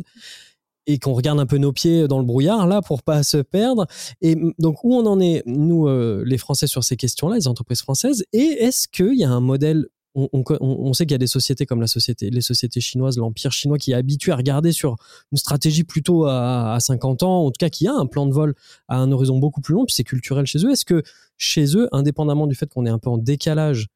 et 0.88 1.00
qu'on 1.00 1.14
regarde 1.14 1.40
un 1.40 1.46
peu 1.46 1.58
nos 1.58 1.72
pieds 1.72 2.08
dans 2.08 2.20
le 2.20 2.26
brouillard 2.26 2.68
là 2.68 2.82
pour 2.82 3.04
pas 3.04 3.24
se 3.24 3.38
perdre. 3.38 3.88
Et 4.22 4.36
donc 4.60 4.84
où 4.84 4.94
on 4.94 5.06
en 5.06 5.20
est 5.20 5.44
nous 5.46 5.88
euh, 5.88 6.24
les 6.26 6.38
Français 6.38 6.68
sur 6.68 6.84
ces 6.84 6.98
questions-là, 6.98 7.36
les 7.36 7.48
entreprises 7.48 7.82
françaises, 7.82 8.24
et 8.34 8.64
est-ce 8.64 8.88
qu'il 8.88 9.16
y 9.16 9.24
a 9.24 9.32
un 9.32 9.40
modèle 9.40 9.88
on, 10.16 10.94
sait 10.94 11.06
qu'il 11.06 11.14
y 11.14 11.16
a 11.16 11.20
des 11.20 11.28
sociétés 11.28 11.66
comme 11.66 11.82
la 11.82 11.88
société, 11.88 12.30
les 12.30 12.42
sociétés 12.42 12.80
chinoises, 12.80 13.18
l'empire 13.18 13.52
chinois 13.52 13.78
qui 13.78 13.92
est 13.92 13.96
habitué 13.96 14.32
à 14.32 14.36
regarder 14.36 14.72
sur 14.72 14.96
une 15.32 15.38
stratégie 15.38 15.84
plutôt 15.84 16.26
à, 16.26 16.78
50 16.80 17.24
ans, 17.24 17.46
en 17.46 17.52
tout 17.52 17.60
cas 17.60 17.70
qui 17.70 17.88
a 17.88 17.94
un 17.94 18.06
plan 18.06 18.26
de 18.26 18.34
vol 18.34 18.56
à 18.88 18.98
un 18.98 19.12
horizon 19.12 19.38
beaucoup 19.38 19.62
plus 19.62 19.74
long, 19.74 19.86
puis 19.86 19.94
c'est 19.94 20.04
culturel 20.04 20.46
chez 20.46 20.66
eux. 20.66 20.72
Est-ce 20.72 20.86
que 20.86 21.04
chez 21.38 21.76
eux, 21.76 21.90
indépendamment 21.92 22.48
du 22.48 22.56
fait 22.56 22.68
qu'on 22.68 22.86
est 22.86 22.90
un 22.90 23.00
peu 23.00 23.10
en 23.10 23.18
décalage, 23.18 23.88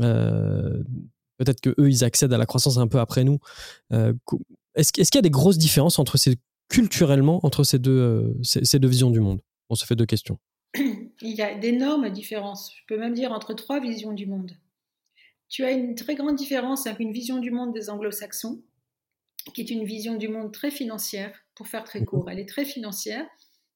euh, 0.00 0.82
peut-être 1.38 1.60
que 1.60 1.74
eux 1.78 1.88
ils 1.88 2.04
accèdent 2.04 2.32
à 2.32 2.38
la 2.38 2.46
croissance 2.46 2.78
un 2.78 2.86
peu 2.86 3.00
après 3.00 3.24
nous, 3.24 3.38
euh, 3.92 4.12
est-ce, 4.76 4.92
qu'il 4.92 5.04
y 5.14 5.18
a 5.18 5.22
des 5.22 5.30
grosses 5.30 5.58
différences 5.58 5.98
entre 5.98 6.16
ces, 6.16 6.36
culturellement 6.68 7.40
entre 7.44 7.64
ces 7.64 7.78
deux, 7.78 7.98
euh, 7.98 8.34
ces, 8.42 8.78
deux 8.78 8.88
visions 8.88 9.10
du 9.10 9.20
monde? 9.20 9.40
On 9.68 9.74
se 9.74 9.84
fait 9.84 9.96
deux 9.96 10.06
questions. 10.06 10.38
Il 11.22 11.34
y 11.34 11.42
a 11.42 11.54
d'énormes 11.56 12.10
différences. 12.10 12.70
Je 12.76 12.82
peux 12.86 13.00
même 13.00 13.14
dire 13.14 13.32
entre 13.32 13.54
trois 13.54 13.80
visions 13.80 14.12
du 14.12 14.26
monde. 14.26 14.52
Tu 15.48 15.64
as 15.64 15.72
une 15.72 15.94
très 15.94 16.14
grande 16.14 16.36
différence 16.36 16.86
avec 16.86 17.00
une 17.00 17.12
vision 17.12 17.38
du 17.38 17.50
monde 17.50 17.72
des 17.72 17.90
anglo-saxons, 17.90 18.62
qui 19.54 19.60
est 19.60 19.70
une 19.70 19.84
vision 19.84 20.16
du 20.16 20.28
monde 20.28 20.52
très 20.52 20.70
financière, 20.70 21.32
pour 21.54 21.68
faire 21.68 21.84
très 21.84 22.04
court. 22.04 22.28
Elle 22.30 22.40
est 22.40 22.48
très 22.48 22.64
financière. 22.64 23.26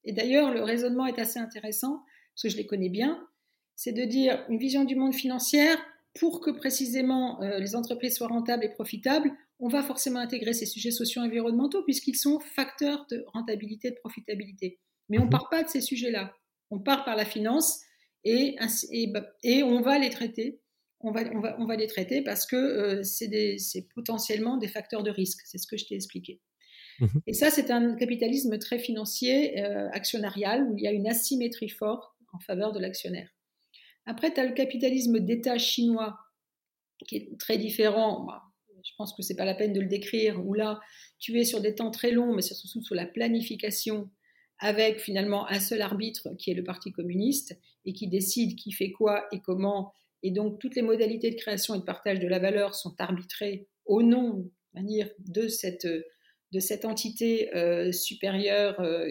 Et 0.05 0.13
d'ailleurs, 0.13 0.53
le 0.53 0.63
raisonnement 0.63 1.07
est 1.07 1.19
assez 1.19 1.39
intéressant, 1.39 2.03
parce 2.35 2.43
que 2.43 2.49
je 2.49 2.57
les 2.57 2.67
connais 2.67 2.89
bien. 2.89 3.27
C'est 3.77 3.93
de 3.93 4.05
dire 4.05 4.45
une 4.49 4.59
vision 4.59 4.85
du 4.85 4.97
monde 4.97 5.15
financière, 5.15 5.79
pour 6.19 6.41
que 6.41 6.51
précisément 6.51 7.43
euh, 7.43 7.59
les 7.59 7.77
entreprises 7.77 8.17
soient 8.17 8.29
rentables 8.29 8.65
et 8.65 8.69
profitables, 8.69 9.31
on 9.61 9.69
va 9.69 9.83
forcément 9.83 10.19
intégrer 10.19 10.53
ces 10.53 10.67
sujets 10.67 10.91
sociaux 10.91 11.23
et 11.23 11.27
environnementaux 11.27 11.83
puisqu'ils 11.85 12.17
sont 12.17 12.41
facteurs 12.41 13.07
de 13.11 13.25
rentabilité 13.29 13.89
et 13.89 13.91
de 13.93 13.97
profitabilité. 13.97 14.81
Mais 15.09 15.19
on 15.19 15.23
ne 15.23 15.27
mhm. 15.27 15.31
part 15.31 15.49
pas 15.51 15.63
de 15.63 15.69
ces 15.69 15.81
sujets-là. 15.81 16.35
On 16.71 16.79
part 16.79 17.05
par 17.05 17.17
la 17.17 17.25
finance 17.25 17.81
et, 18.25 18.57
bah, 19.13 19.27
et, 19.43 19.63
on 19.63 19.81
va 19.81 19.99
les 19.99 20.11
traiter. 20.11 20.61
On 21.01 21.13
va, 21.13 21.23
on 21.35 21.41
va, 21.41 21.57
on 21.59 21.65
va 21.65 21.77
les 21.77 21.87
traiter 21.87 22.23
parce 22.23 22.47
que 22.47 22.57
euh, 22.57 23.03
c'est 23.03 23.89
potentiellement 23.95 24.57
des 24.59 24.69
facteurs 24.69 25.03
de 25.03 25.11
risque. 25.11 25.41
C'est 25.45 25.59
ce 25.59 25.67
que 25.67 25.77
je 25.77 25.87
t'ai 25.87 25.95
expliqué. 25.95 26.41
Mhm. 27.01 27.23
Et 27.27 27.33
ça, 27.33 27.51
c'est 27.51 27.71
un 27.71 27.95
capitalisme 27.97 28.59
très 28.59 28.79
financier, 28.79 29.63
euh, 29.65 29.89
actionnarial, 29.93 30.69
où 30.71 30.77
il 30.77 30.85
y 30.85 30.87
a 30.87 30.93
une 30.93 31.09
asymétrie 31.09 31.71
forte 31.71 32.13
en 32.33 32.39
faveur 32.39 32.73
de 32.73 32.79
l'actionnaire. 32.79 33.31
Après, 34.07 34.33
tu 34.33 34.41
as 34.41 34.47
le 34.47 34.53
capitalisme 34.53 35.21
d'État 35.21 35.59
chinois, 35.59 36.19
qui 37.07 37.17
est 37.17 37.39
très 37.39 37.59
différent. 37.59 38.25
Bah, 38.25 38.43
je 38.85 38.93
pense 38.97 39.15
que 39.15 39.23
c'est 39.23 39.37
pas 39.37 39.45
la 39.45 39.55
peine 39.55 39.73
de 39.73 39.81
le 39.81 39.89
décrire, 39.89 40.45
où 40.45 40.55
là, 40.55 40.81
tu 41.19 41.39
es 41.39 41.45
sur 41.45 41.61
des 41.61 41.75
temps 41.75 41.91
très 41.91 42.11
longs, 42.11 42.35
mais 42.35 42.43
surtout 42.43 42.83
sous 42.83 42.95
la 42.95 43.07
planification, 43.07 44.11
avec 44.59 45.01
finalement 45.01 45.49
un 45.49 45.61
seul 45.61 45.81
arbitre 45.81 46.29
qui 46.39 46.51
est 46.51 46.55
le 46.55 46.65
Parti 46.65 46.93
communiste 46.93 47.59
et 47.87 47.95
qui 47.95 48.09
décide 48.09 48.57
qui 48.57 48.73
fait 48.73 48.91
quoi 48.91 49.27
et 49.33 49.41
comment. 49.41 49.95
Et 50.23 50.31
donc, 50.31 50.59
toutes 50.59 50.77
les 50.77 50.83
modalités 50.83 51.31
de 51.31 51.37
création 51.37 51.75
et 51.75 51.79
de 51.79 51.85
partage 51.85 52.19
de 52.19 52.29
la 52.29 52.39
valeur 52.39 52.75
sont 52.75 52.95
arbitrées 52.99 53.69
au 53.87 54.03
nom 54.03 54.51
de 54.75 55.49
cette, 55.49 55.87
de 55.87 56.61
cette 56.61 56.85
entité 56.85 57.55
euh, 57.57 57.93
supérieure 57.93 58.79
euh, 58.81 59.09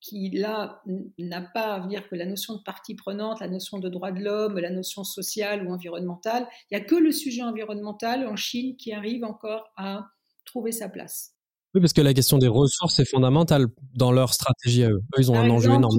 qui 0.00 0.30
là 0.30 0.82
n'a 1.18 1.40
pas 1.40 1.74
à 1.74 1.86
dire 1.86 2.08
que 2.08 2.14
la 2.14 2.26
notion 2.26 2.56
de 2.56 2.62
partie 2.62 2.94
prenante, 2.94 3.40
la 3.40 3.48
notion 3.48 3.78
de 3.78 3.88
droit 3.88 4.12
de 4.12 4.20
l'homme, 4.20 4.58
la 4.58 4.70
notion 4.70 5.02
sociale 5.02 5.66
ou 5.66 5.72
environnementale, 5.72 6.46
il 6.70 6.76
n'y 6.76 6.82
a 6.82 6.84
que 6.84 6.94
le 6.94 7.10
sujet 7.10 7.42
environnemental 7.42 8.26
en 8.26 8.36
Chine 8.36 8.76
qui 8.76 8.92
arrive 8.92 9.24
encore 9.24 9.72
à 9.76 10.06
trouver 10.44 10.72
sa 10.72 10.90
place. 10.90 11.32
Oui, 11.74 11.80
parce 11.80 11.94
que 11.94 12.02
la 12.02 12.14
question 12.14 12.38
des 12.38 12.48
ressources 12.48 13.00
est 13.00 13.04
fondamentale 13.10 13.66
dans 13.94 14.12
leur 14.12 14.32
stratégie 14.32 14.84
à 14.84 14.90
eux. 14.90 15.00
ils 15.18 15.32
ont 15.32 15.36
un 15.36 15.50
enjeu 15.50 15.72
énorme. 15.72 15.98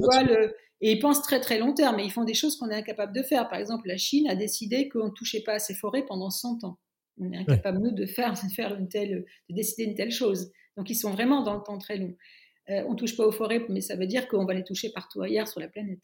Et 0.82 0.92
ils 0.92 1.00
pensent 1.00 1.22
très 1.22 1.40
très 1.40 1.58
long 1.58 1.74
terme, 1.74 1.98
mais 1.98 2.06
ils 2.06 2.12
font 2.12 2.24
des 2.26 2.34
choses 2.34 2.58
qu'on 2.58 2.70
est 2.70 2.76
incapable 2.76 3.14
de 3.14 3.24
faire. 3.24 3.48
Par 3.50 3.60
exemple, 3.60 3.88
la 3.88 3.98
Chine 3.98 4.28
a 4.28 4.36
décidé 4.36 4.90
qu'on 4.90 5.06
ne 5.06 5.14
touchait 5.14 5.42
pas 5.42 5.54
à 5.54 5.60
ses 5.60 5.74
forêts 5.74 6.06
pendant 6.06 6.30
100 6.30 6.64
ans. 6.64 6.78
On 7.18 7.32
est 7.32 7.38
incapable, 7.38 7.80
nous, 7.80 7.92
de 7.92 8.06
faire, 8.06 8.34
de 8.34 8.54
faire 8.54 8.76
une 8.76 8.90
telle, 8.90 9.26
de 9.50 9.56
décider 9.56 9.84
une 9.84 9.96
telle 9.96 10.12
chose. 10.12 10.52
Donc, 10.76 10.90
ils 10.90 10.96
sont 10.96 11.12
vraiment 11.12 11.44
dans 11.44 11.56
le 11.56 11.64
temps 11.64 11.78
très 11.78 11.98
long. 11.98 12.14
Euh, 12.70 12.84
on 12.88 12.96
touche 12.96 13.16
pas 13.16 13.26
aux 13.26 13.32
forêts, 13.32 13.66
mais 13.70 13.82
ça 13.82 13.96
veut 13.96 14.08
dire 14.08 14.28
qu'on 14.28 14.46
va 14.46 14.54
les 14.54 14.64
toucher 14.64 14.92
partout 14.92 15.22
ailleurs 15.22 15.48
sur 15.48 15.60
la 15.60 15.68
planète. 15.68 16.04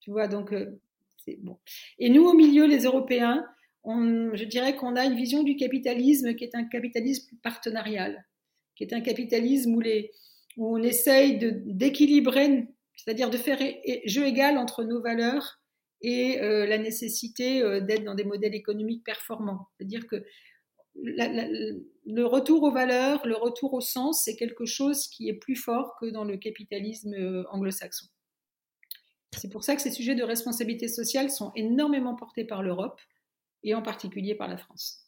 Tu 0.00 0.10
vois, 0.10 0.28
donc 0.28 0.52
euh, 0.52 0.80
c'est 1.24 1.38
bon. 1.40 1.58
Et 1.98 2.08
nous, 2.08 2.24
au 2.24 2.34
milieu, 2.34 2.66
les 2.66 2.84
Européens, 2.84 3.44
je 3.84 4.44
dirais 4.44 4.76
qu'on 4.76 4.96
a 4.96 5.04
une 5.04 5.16
vision 5.16 5.42
du 5.42 5.56
capitalisme 5.56 6.34
qui 6.34 6.44
est 6.44 6.54
un 6.54 6.64
capitalisme 6.64 7.36
partenarial, 7.42 8.26
qui 8.76 8.84
est 8.84 8.92
un 8.92 9.00
capitalisme 9.00 9.74
où, 9.74 9.80
les, 9.80 10.10
où 10.56 10.76
on 10.76 10.82
essaye 10.82 11.38
d'équilibrer, 11.38 12.68
c'est-à-dire 13.04 13.30
de 13.30 13.36
faire 13.36 13.58
jeu 14.04 14.26
égal 14.26 14.58
entre 14.58 14.84
nos 14.84 15.02
valeurs 15.02 15.60
et 16.02 16.40
euh, 16.40 16.66
la 16.66 16.78
nécessité 16.78 17.60
d'être 17.82 18.04
dans 18.04 18.14
des 18.14 18.24
modèles 18.24 18.54
économiques 18.54 19.04
performants. 19.04 19.68
C'est-à-dire 19.76 20.06
que 20.06 20.24
le 20.94 22.24
retour 22.24 22.62
aux 22.62 22.72
valeurs, 22.72 23.26
le 23.26 23.36
retour 23.36 23.74
au 23.74 23.80
sens, 23.80 24.22
c'est 24.24 24.36
quelque 24.36 24.66
chose 24.66 25.06
qui 25.08 25.28
est 25.28 25.34
plus 25.34 25.56
fort 25.56 25.96
que 26.00 26.06
dans 26.06 26.24
le 26.24 26.36
capitalisme 26.36 27.14
euh, 27.14 27.44
anglo-saxon. 27.50 28.06
C'est 29.36 29.50
pour 29.50 29.62
ça 29.62 29.76
que 29.76 29.82
ces 29.82 29.92
sujets 29.92 30.16
de 30.16 30.24
responsabilité 30.24 30.88
sociale 30.88 31.30
sont 31.30 31.52
énormément 31.54 32.16
portés 32.16 32.44
par 32.44 32.62
l'Europe 32.62 33.00
et 33.62 33.74
en 33.74 33.82
particulier 33.82 34.34
par 34.34 34.48
la 34.48 34.56
France. 34.56 35.06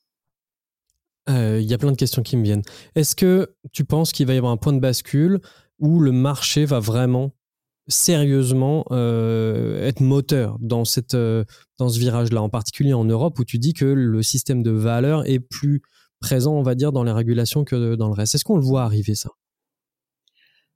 Euh, 1.28 1.60
il 1.60 1.68
y 1.68 1.74
a 1.74 1.78
plein 1.78 1.90
de 1.90 1.96
questions 1.96 2.22
qui 2.22 2.36
me 2.36 2.42
viennent. 2.42 2.62
Est-ce 2.94 3.16
que 3.16 3.54
tu 3.72 3.84
penses 3.84 4.12
qu'il 4.12 4.26
va 4.26 4.34
y 4.34 4.38
avoir 4.38 4.52
un 4.52 4.56
point 4.56 4.72
de 4.72 4.80
bascule 4.80 5.40
où 5.78 6.00
le 6.00 6.12
marché 6.12 6.64
va 6.64 6.78
vraiment 6.78 7.32
sérieusement 7.88 8.84
euh, 8.90 9.86
être 9.86 10.00
moteur 10.00 10.56
dans, 10.60 10.84
cette, 10.84 11.14
euh, 11.14 11.44
dans 11.78 11.88
ce 11.88 11.98
virage-là, 11.98 12.42
en 12.42 12.48
particulier 12.48 12.92
en 12.92 13.04
Europe, 13.04 13.38
où 13.38 13.44
tu 13.44 13.58
dis 13.58 13.74
que 13.74 13.84
le 13.84 14.22
système 14.22 14.62
de 14.62 14.70
valeur 14.70 15.28
est 15.28 15.40
plus 15.40 15.82
présent, 16.20 16.54
on 16.54 16.62
va 16.62 16.74
dire, 16.74 16.92
dans 16.92 17.02
les 17.02 17.12
régulations 17.12 17.64
que 17.64 17.96
dans 17.96 18.08
le 18.08 18.14
reste. 18.14 18.34
Est-ce 18.34 18.44
qu'on 18.44 18.56
le 18.56 18.64
voit 18.64 18.82
arriver, 18.82 19.14
ça? 19.14 19.30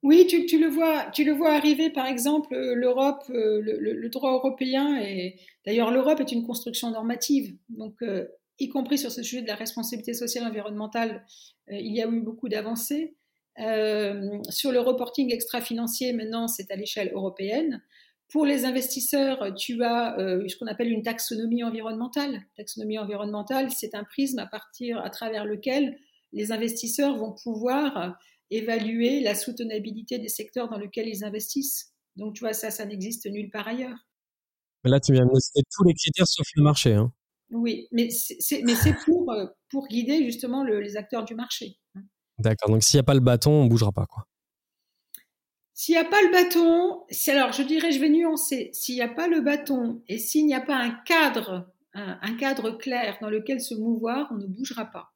Oui, 0.03 0.27
tu, 0.29 0.47
tu, 0.47 0.61
le 0.61 0.69
vois, 0.69 1.07
tu 1.13 1.25
le 1.25 1.33
vois 1.33 1.53
arriver, 1.53 1.91
par 1.91 2.07
exemple, 2.07 2.55
euh, 2.55 2.75
l'Europe, 2.75 3.23
le, 3.29 4.09
droit 4.09 4.33
européen, 4.33 5.01
et 5.01 5.37
d'ailleurs 5.65 5.91
l'Europe 5.91 6.21
est 6.21 6.33
une 6.33 6.47
construction 6.47 6.91
normative, 6.91 7.57
donc 7.71 7.95
y 8.59 8.69
compris 8.69 8.99
sur 8.99 9.11
ce 9.11 9.23
sujet 9.23 9.43
de 9.43 9.49
la 9.49 9.57
responsabilité 9.57 10.15
sociale 10.15 10.45
et 10.45 10.49
environnementale, 10.49 11.25
il 11.69 11.95
y 11.95 12.01
a 12.03 12.09
eu 12.09 12.21
beaucoup 12.21 12.49
d'avancées. 12.49 13.17
Euh, 13.59 14.39
sur 14.51 14.73
le 14.73 14.81
reporting 14.81 15.33
extra-financier, 15.33 16.13
maintenant, 16.13 16.49
c'est 16.49 16.71
à 16.71 16.77
l'échelle 16.77 17.11
européenne. 17.13 17.83
Pour 18.29 18.45
les 18.45 18.65
investisseurs, 18.65 19.55
tu 19.55 19.83
as 19.85 20.19
euh, 20.19 20.47
ce 20.49 20.57
qu'on 20.57 20.67
appelle 20.67 20.91
une 20.91 21.03
taxonomie 21.03 21.63
environnementale. 21.63 22.41
Taxonomie 22.57 22.99
environnementale, 22.99 23.71
c'est 23.71 23.95
un 23.95 24.05
prisme 24.05 24.39
à 24.41 24.47
partir, 24.47 24.99
à 24.99 25.11
travers 25.11 25.45
lequel 25.45 25.97
les 26.33 26.53
investisseurs 26.53 27.17
vont 27.17 27.35
pouvoir 27.43 28.19
évaluer 28.51 29.21
la 29.21 29.35
soutenabilité 29.35 30.19
des 30.19 30.29
secteurs 30.29 30.69
dans 30.69 30.79
lesquels 30.79 31.09
ils 31.09 31.25
investissent. 31.25 31.93
Donc, 32.17 32.35
tu 32.35 32.41
vois, 32.41 32.53
ça, 32.53 32.71
ça 32.71 32.85
n'existe 32.85 33.27
nulle 33.27 33.51
part 33.51 33.69
ailleurs. 33.69 33.99
là, 34.85 35.01
tu 35.01 35.13
viens 35.13 35.25
de 35.25 35.41
citer 35.41 35.63
tous 35.71 35.85
les 35.85 35.95
critères 35.95 36.27
sauf 36.27 36.47
le 36.57 36.63
marché. 36.63 36.95
Hein. 36.95 37.13
Oui, 37.51 37.87
mais 37.93 38.11
c'est 38.11 38.65
pour, 39.05 39.31
euh, 39.33 39.47
pour 39.71 39.87
guider 39.87 40.25
justement 40.25 40.65
les 40.65 40.97
acteurs 40.97 41.25
du 41.25 41.35
marché. 41.35 41.79
D'accord. 42.39 42.71
Donc 42.71 42.83
s'il 42.83 42.99
n'y 42.99 43.01
a 43.01 43.05
pas 43.05 43.15
le 43.15 43.21
bâton, 43.21 43.51
on 43.51 43.65
ne 43.65 43.69
bougera 43.69 43.93
pas, 43.93 44.07
quoi. 44.07 44.27
S'il 45.77 45.95
n'y 45.95 46.01
a 46.01 46.05
pas 46.05 46.23
le 46.23 46.33
bâton, 46.33 47.05
alors 47.29 47.53
je 47.53 47.63
dirais, 47.63 47.93
je 47.93 48.01
vais 48.01 48.09
nuancer. 48.09 48.71
S'il 48.73 48.95
n'y 48.95 49.03
a 49.03 49.09
pas 49.09 49.29
le 49.29 49.43
bâton 49.43 50.03
et 50.09 50.17
s'il 50.17 50.47
n'y 50.47 50.55
a 50.55 50.61
pas 50.63 50.77
un 50.77 50.91
cadre, 50.91 51.71
un, 51.93 52.35
cadre 52.37 52.71
clair 52.71 53.19
dans 53.21 53.29
lequel 53.29 53.61
se 53.61 53.75
mouvoir, 53.75 54.29
on 54.33 54.37
ne 54.37 54.47
bougera 54.47 54.87
pas. 54.87 55.13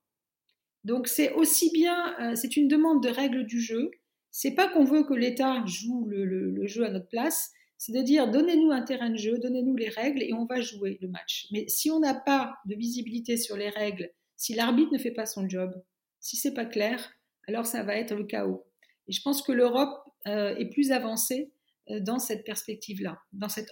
Donc 0.85 1.09
c'est 1.09 1.33
aussi 1.33 1.71
bien, 1.73 2.15
euh, 2.21 2.37
c'est 2.37 2.59
une 2.59 2.69
demande 2.69 3.03
de 3.03 3.09
règles 3.09 3.47
du 3.47 3.59
jeu. 3.59 3.91
C'est 4.31 4.55
pas 4.55 4.69
qu'on 4.69 4.85
veut 4.85 5.03
que 5.03 5.15
l'État 5.15 5.65
joue 5.65 6.07
le, 6.11 6.67
jeu 6.67 6.85
à 6.85 6.91
notre 6.91 7.09
place, 7.09 7.53
c'est 7.79 7.93
de 7.93 8.03
dire 8.03 8.31
donnez-nous 8.31 8.71
un 8.71 8.83
terrain 8.83 9.09
de 9.09 9.17
jeu, 9.17 9.39
donnez-nous 9.39 9.77
les 9.77 9.89
règles 9.89 10.23
et 10.23 10.35
on 10.35 10.45
va 10.45 10.61
jouer 10.61 10.99
le 11.01 11.09
match. 11.09 11.47
Mais 11.53 11.65
si 11.69 11.91
on 11.91 12.01
n'a 12.01 12.15
pas 12.15 12.59
de 12.67 12.75
visibilité 12.75 13.39
sur 13.39 13.57
les 13.57 13.71
règles, 13.71 14.11
si 14.37 14.53
l'arbitre 14.53 14.93
ne 14.93 14.99
fait 14.99 15.11
pas 15.11 15.25
son 15.25 15.49
job, 15.49 15.73
si 16.21 16.37
c'est 16.37 16.55
pas 16.55 16.67
clair, 16.67 17.13
alors 17.49 17.67
ça 17.67 17.83
va 17.83 17.97
être 17.97 18.15
le 18.15 18.25
chaos. 18.25 18.67
Et 19.09 19.13
je 19.13 19.23
pense 19.23 19.43
que 19.43 19.53
l'Europe 19.53 19.91
euh, 20.27 20.55
est 20.57 20.71
plus 20.71 20.93
avancée 20.93 21.53
euh, 21.91 22.01
dans 22.01 22.19
cette 22.19 22.45
perspective-là, 22.45 23.19
dans 23.33 23.49
cette, 23.49 23.71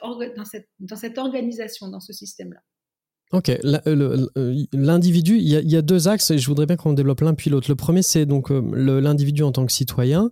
dans 0.80 0.96
cette 0.96 1.18
organisation, 1.18 1.88
dans 1.88 2.00
ce 2.00 2.12
système-là. 2.12 2.60
Ok, 3.30 3.50
euh, 3.50 4.26
l'individu, 4.72 5.36
il, 5.36 5.48
y, 5.48 5.76
a 5.76 5.82
deux 5.82 6.08
axes 6.08 6.30
et 6.30 6.38
je 6.38 6.46
voudrais 6.46 6.64
bien 6.64 6.76
qu'on 6.76 6.94
développe 6.94 7.20
l'un 7.20 7.34
puis 7.34 7.50
l'autre. 7.50 7.68
Le 7.68 7.76
premier, 7.76 8.00
c'est 8.00 8.24
donc 8.24 8.50
euh, 8.50 9.00
l'individu 9.00 9.42
en 9.42 9.52
tant 9.52 9.66
que 9.66 9.72
citoyen. 9.72 10.30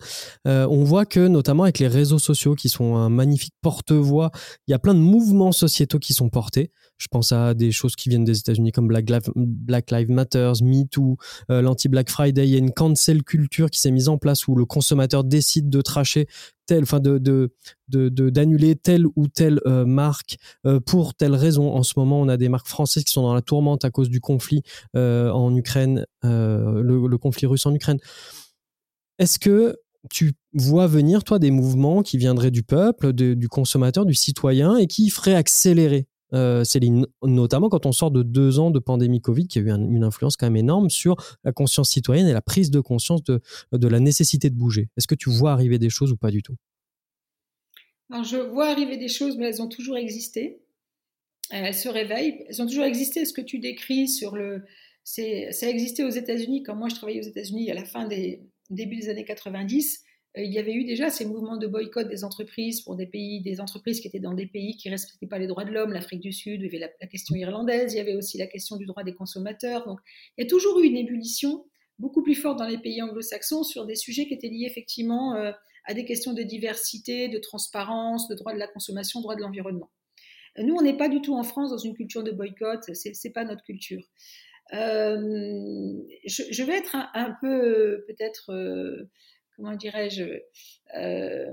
Euh, 0.48 0.66
on 0.70 0.82
voit 0.82 1.04
que 1.04 1.28
notamment 1.28 1.64
avec 1.64 1.78
les 1.78 1.88
réseaux 1.88 2.18
sociaux 2.18 2.54
qui 2.54 2.70
sont 2.70 2.96
un 2.96 3.10
magnifique 3.10 3.52
porte-voix, 3.60 4.30
il 4.66 4.70
y 4.70 4.74
a 4.74 4.78
plein 4.78 4.94
de 4.94 5.00
mouvements 5.00 5.52
sociétaux 5.52 5.98
qui 5.98 6.14
sont 6.14 6.30
portés. 6.30 6.70
Je 6.96 7.08
pense 7.10 7.32
à 7.32 7.52
des 7.52 7.70
choses 7.70 7.96
qui 7.96 8.08
viennent 8.08 8.24
des 8.24 8.38
États-Unis 8.38 8.72
comme 8.72 8.88
Black 8.88 9.90
Lives 9.90 10.10
Matter, 10.10 10.52
MeToo, 10.62 11.18
l'anti-Black 11.50 12.08
Friday. 12.08 12.48
Il 12.48 12.50
y 12.50 12.54
a 12.54 12.58
une 12.58 12.72
cancel 12.72 13.22
culture 13.22 13.68
qui 13.68 13.78
s'est 13.78 13.90
mise 13.90 14.08
en 14.08 14.16
place 14.16 14.48
où 14.48 14.54
le 14.54 14.64
consommateur 14.64 15.22
décide 15.22 15.68
de 15.68 15.82
tracher 15.82 16.26
enfin 16.72 17.00
de 17.00 17.18
d'annuler 17.88 18.74
de, 18.74 18.80
telle 18.80 19.06
ou 19.14 19.28
telle 19.28 19.60
euh, 19.66 19.84
marque 19.84 20.36
euh, 20.66 20.80
pour 20.80 21.14
telle 21.14 21.34
raison. 21.34 21.72
En 21.72 21.82
ce 21.82 21.94
moment, 21.96 22.20
on 22.20 22.28
a 22.28 22.36
des 22.36 22.48
marques 22.48 22.68
françaises 22.68 23.04
qui 23.04 23.12
sont 23.12 23.22
dans 23.22 23.34
la 23.34 23.42
tourmente 23.42 23.84
à 23.84 23.90
cause 23.90 24.10
du 24.10 24.20
conflit 24.20 24.62
euh, 24.96 25.30
en 25.30 25.54
Ukraine, 25.54 26.06
le, 26.22 27.16
conflit 27.16 27.46
russe 27.46 27.66
en 27.66 27.74
Ukraine. 27.74 27.98
Est-ce 29.18 29.38
que 29.38 29.76
tu 30.10 30.34
vois 30.52 30.86
venir, 30.86 31.24
toi, 31.24 31.38
des 31.38 31.50
mouvements 31.50 32.02
qui 32.02 32.18
viendraient 32.18 32.50
du 32.50 32.62
peuple, 32.62 33.12
du 33.12 33.48
consommateur, 33.48 34.04
du 34.06 34.14
citoyen, 34.14 34.76
et 34.76 34.86
qui 34.86 35.10
feraient 35.10 35.34
accélérer 35.34 36.06
Céline, 36.32 37.06
notamment 37.22 37.68
quand 37.68 37.86
on 37.86 37.92
sort 37.92 38.10
de 38.10 38.22
deux 38.22 38.58
ans 38.58 38.70
de 38.70 38.78
pandémie 38.78 39.20
Covid, 39.20 39.46
qui 39.46 39.58
a 39.58 39.62
eu 39.62 39.70
une 39.70 40.04
influence 40.04 40.36
quand 40.36 40.46
même 40.46 40.56
énorme 40.56 40.90
sur 40.90 41.16
la 41.44 41.52
conscience 41.52 41.90
citoyenne 41.90 42.26
et 42.26 42.32
la 42.32 42.42
prise 42.42 42.70
de 42.70 42.80
conscience 42.80 43.22
de, 43.24 43.40
de 43.72 43.88
la 43.88 44.00
nécessité 44.00 44.50
de 44.50 44.56
bouger. 44.56 44.88
Est-ce 44.96 45.06
que 45.06 45.14
tu 45.14 45.30
vois 45.30 45.52
arriver 45.52 45.78
des 45.78 45.90
choses 45.90 46.12
ou 46.12 46.16
pas 46.16 46.30
du 46.30 46.42
tout? 46.42 46.56
Alors, 48.10 48.24
Je 48.24 48.36
vois 48.36 48.68
arriver 48.68 48.96
des 48.96 49.08
choses, 49.08 49.36
mais 49.36 49.46
elles 49.46 49.62
ont 49.62 49.68
toujours 49.68 49.96
existé. 49.96 50.60
Elles 51.50 51.74
se 51.74 51.88
réveillent. 51.88 52.44
Elles 52.48 52.62
ont 52.62 52.66
toujours 52.66 52.84
existé. 52.84 53.24
Ce 53.24 53.32
que 53.32 53.40
tu 53.40 53.58
décris 53.58 54.08
sur 54.08 54.36
le. 54.36 54.64
Ça 55.04 55.22
a 55.22 55.68
existé 55.68 56.04
aux 56.04 56.10
États-Unis. 56.10 56.62
Quand 56.62 56.74
moi 56.74 56.88
je 56.88 56.96
travaillais 56.96 57.20
aux 57.20 57.28
États-Unis 57.28 57.70
à 57.70 57.74
la 57.74 57.84
fin 57.84 58.06
des 58.06 58.42
début 58.70 58.96
des 58.96 59.08
années 59.08 59.24
90, 59.24 60.02
euh, 60.02 60.05
il 60.36 60.52
y 60.52 60.58
avait 60.58 60.74
eu 60.74 60.84
déjà 60.84 61.08
ces 61.08 61.24
mouvements 61.24 61.56
de 61.56 61.66
boycott 61.66 62.08
des 62.08 62.24
entreprises 62.24 62.82
pour 62.82 62.94
des 62.94 63.06
pays, 63.06 63.40
des 63.40 63.60
entreprises 63.60 64.00
qui 64.00 64.08
étaient 64.08 64.20
dans 64.20 64.34
des 64.34 64.46
pays 64.46 64.76
qui 64.76 64.88
ne 64.88 64.92
respectaient 64.92 65.26
pas 65.26 65.38
les 65.38 65.46
droits 65.46 65.64
de 65.64 65.72
l'homme, 65.72 65.92
l'Afrique 65.92 66.20
du 66.20 66.32
Sud, 66.32 66.60
il 66.60 66.64
y 66.64 66.68
avait 66.68 66.92
la, 67.00 67.06
question 67.06 67.34
irlandaise, 67.34 67.94
il 67.94 67.96
y 67.96 68.00
avait 68.00 68.14
aussi 68.14 68.36
la 68.36 68.46
question 68.46 68.76
du 68.76 68.84
droit 68.84 69.02
des 69.02 69.14
consommateurs. 69.14 69.86
Donc, 69.86 69.98
il 70.36 70.42
y 70.42 70.46
a 70.46 70.48
toujours 70.48 70.78
eu 70.80 70.86
une 70.86 70.96
ébullition 70.96 71.64
beaucoup 71.98 72.22
plus 72.22 72.34
forte 72.34 72.58
dans 72.58 72.66
les 72.66 72.78
pays 72.78 73.00
anglo-saxons 73.00 73.62
sur 73.62 73.86
des 73.86 73.94
sujets 73.94 74.26
qui 74.26 74.34
étaient 74.34 74.48
liés 74.48 74.66
effectivement 74.66 75.34
euh, 75.36 75.52
à 75.86 75.94
des 75.94 76.04
questions 76.04 76.34
de 76.34 76.42
diversité, 76.42 77.28
de 77.28 77.38
transparence, 77.38 78.28
de 78.28 78.34
droit 78.34 78.52
de 78.52 78.58
la 78.58 78.68
consommation, 78.68 79.22
droit 79.22 79.36
de 79.36 79.40
l'environnement. 79.40 79.90
Nous, 80.58 80.74
on 80.74 80.82
n'est 80.82 80.96
pas 80.96 81.08
du 81.08 81.20
tout 81.20 81.34
en 81.34 81.42
France 81.42 81.70
dans 81.70 81.78
une 81.78 81.94
culture 81.94 82.22
de 82.22 82.30
boycott, 82.30 82.80
c'est 82.94 83.12
n'est 83.24 83.32
pas 83.32 83.44
notre 83.44 83.62
culture. 83.62 84.02
Euh, 84.72 85.94
je, 86.26 86.62
vais 86.62 86.76
être 86.76 86.96
un, 87.14 87.36
peu 87.40 88.04
peut-être 88.08 88.50
comment 89.56 89.74
dirais-je, 89.74 90.24
euh, 90.96 91.52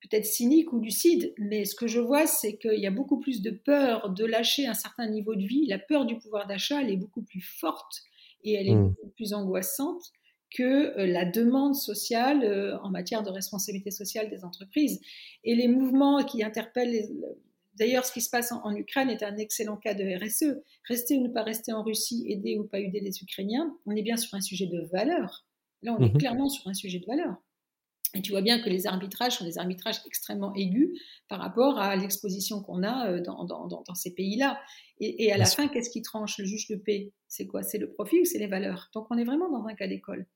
peut-être 0.00 0.26
cynique 0.26 0.72
ou 0.72 0.80
lucide, 0.80 1.32
mais 1.38 1.64
ce 1.64 1.74
que 1.74 1.86
je 1.86 2.00
vois, 2.00 2.26
c'est 2.26 2.56
qu'il 2.56 2.78
y 2.78 2.86
a 2.86 2.90
beaucoup 2.90 3.18
plus 3.18 3.42
de 3.42 3.50
peur 3.50 4.10
de 4.10 4.24
lâcher 4.24 4.66
un 4.66 4.74
certain 4.74 5.08
niveau 5.08 5.34
de 5.34 5.44
vie. 5.44 5.66
La 5.66 5.78
peur 5.78 6.04
du 6.04 6.18
pouvoir 6.18 6.46
d'achat, 6.46 6.82
elle 6.82 6.90
est 6.90 6.96
beaucoup 6.96 7.22
plus 7.22 7.40
forte 7.40 8.02
et 8.44 8.54
elle 8.54 8.68
est 8.68 8.74
mmh. 8.74 8.88
beaucoup 8.88 9.08
plus 9.10 9.32
angoissante 9.32 10.02
que 10.54 10.98
euh, 10.98 11.06
la 11.06 11.24
demande 11.24 11.74
sociale 11.74 12.44
euh, 12.44 12.78
en 12.80 12.90
matière 12.90 13.22
de 13.22 13.30
responsabilité 13.30 13.90
sociale 13.90 14.28
des 14.28 14.44
entreprises. 14.44 15.00
Et 15.44 15.54
les 15.54 15.68
mouvements 15.68 16.22
qui 16.24 16.42
interpellent 16.42 17.08
D'ailleurs, 17.74 18.04
ce 18.04 18.12
qui 18.12 18.20
se 18.20 18.28
passe 18.28 18.52
en, 18.52 18.74
Ukraine 18.74 19.08
est 19.08 19.22
un 19.22 19.36
excellent 19.36 19.76
cas 19.76 19.94
de 19.94 20.04
RSE. 20.04 20.60
Rester 20.88 21.16
ou 21.16 21.22
ne 21.22 21.32
pas 21.32 21.42
rester 21.42 21.72
en 21.72 21.82
Russie, 21.82 22.24
aider 22.28 22.58
ou 22.58 22.64
pas 22.64 22.78
aider 22.78 23.00
les 23.00 23.22
Ukrainiens, 23.22 23.74
on 23.86 23.96
est 23.96 24.02
bien 24.02 24.16
sur 24.16 24.34
un 24.34 24.40
sujet 24.40 24.66
de 24.66 24.82
valeur. 24.92 25.46
Là, 25.82 25.96
on 25.98 26.04
est 26.04 26.12
mhm. 26.12 26.18
clairement 26.18 26.48
sur 26.48 26.68
un 26.68 26.74
sujet 26.74 26.98
de 26.98 27.06
valeur. 27.06 27.36
Et 28.14 28.20
tu 28.20 28.32
vois 28.32 28.42
bien 28.42 28.60
que 28.60 28.68
les 28.68 28.86
arbitrages 28.86 29.38
sont 29.38 29.44
des 29.44 29.58
arbitrages 29.58 30.00
extrêmement 30.06 30.54
aigus 30.54 30.90
par 31.28 31.40
rapport 31.40 31.78
à 31.78 31.96
l'exposition 31.96 32.60
qu'on 32.60 32.82
a 32.82 33.10
euh, 33.10 33.20
dans, 33.20 33.94
ces 33.94 34.14
pays-là. 34.14 34.60
Et, 35.00 35.32
à 35.32 35.38
la 35.38 35.46
fin, 35.46 35.66
qu'est-ce 35.68 35.90
qui 35.90 36.02
tranche? 36.02 36.38
Le 36.38 36.44
juge 36.44 36.68
de 36.68 36.76
paix 36.76 37.12
C'est 37.26 37.46
quoi? 37.46 37.62
C'est 37.62 37.78
le 37.78 37.90
profit 37.90 38.20
ou 38.20 38.24
c'est 38.24 38.38
les 38.38 38.46
valeurs? 38.46 38.90
Donc 38.94 39.06
on 39.10 39.16
est 39.16 39.24
vraiment 39.24 39.50
dans 39.50 39.66
un 39.66 39.74
cas 39.74 39.88
d'école. 39.88 40.26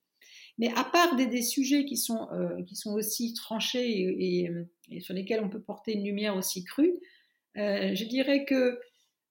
Mais 0.59 0.72
à 0.74 0.85
part 0.85 1.16
des, 1.16 1.42
sujets 1.42 1.85
qui 1.85 1.98
sont, 1.98 2.28
euh, 2.32 2.62
qui 2.62 2.76
sont 2.76 2.94
aussi 2.94 3.35
tranchés 3.35 3.87
et, 4.18 5.00
sur 5.00 5.14
lesquels 5.14 5.40
on 5.44 5.50
peut 5.50 5.61
porter 5.61 5.92
une 5.92 6.04
lumière 6.04 6.35
aussi 6.35 6.64
crue, 6.64 6.94
euh, 7.59 7.94
je 7.94 8.04
dirais 8.04 8.46
que 8.46 8.80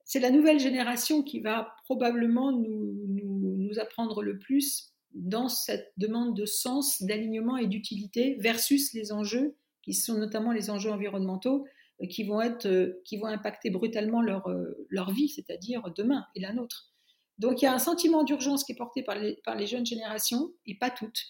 c'est 0.06 0.20
la 0.20 0.30
nouvelle 0.30 0.60
génération 0.60 1.24
qui 1.24 1.40
va 1.40 1.76
probablement 1.84 2.52
nous, 2.52 2.96
nous, 3.08 3.58
nous 3.58 3.80
apprendre 3.80 4.22
le 4.22 4.38
plus 4.38 4.95
dans 5.16 5.48
cette 5.48 5.94
demande 5.98 6.36
de 6.36 6.46
sens, 6.46 7.02
d'alignement 7.02 7.58
et 7.58 7.68
d'utilité 7.68 8.36
versus 8.40 8.94
les 8.94 9.12
enjeux 9.12 9.56
qui 9.82 9.94
sont 9.94 10.16
notamment 10.16 10.52
les 10.52 10.70
enjeux 10.70 10.92
environnementaux 10.92 11.66
euh, 12.02 12.08
qui 12.08 12.24
vont, 12.24 12.42
être, 12.42 12.66
euh, 12.66 13.02
qui 13.06 13.18
vont 13.18 13.28
impacter 13.28 13.70
brutalement 13.70 14.22
leur, 14.22 14.48
euh, 14.48 14.86
leur 14.90 15.12
vie, 15.12 15.30
c'est-à-dire 15.30 15.84
demain 15.96 16.26
et 16.36 16.42
la 16.42 16.52
nôtre. 16.52 16.92
Donc 17.38 17.62
il 17.62 17.66
y 17.66 17.68
a 17.68 17.74
un 17.74 17.80
sentiment 17.80 18.24
d'urgence 18.24 18.64
qui 18.64 18.74
est 18.74 18.78
porté 18.78 19.04
par 19.04 19.18
les, 19.18 19.40
par 19.46 19.56
les 19.56 19.68
jeunes 19.68 19.86
générations 19.86 20.52
et 20.66 20.76
pas 20.76 20.90
toutes. 20.90 21.22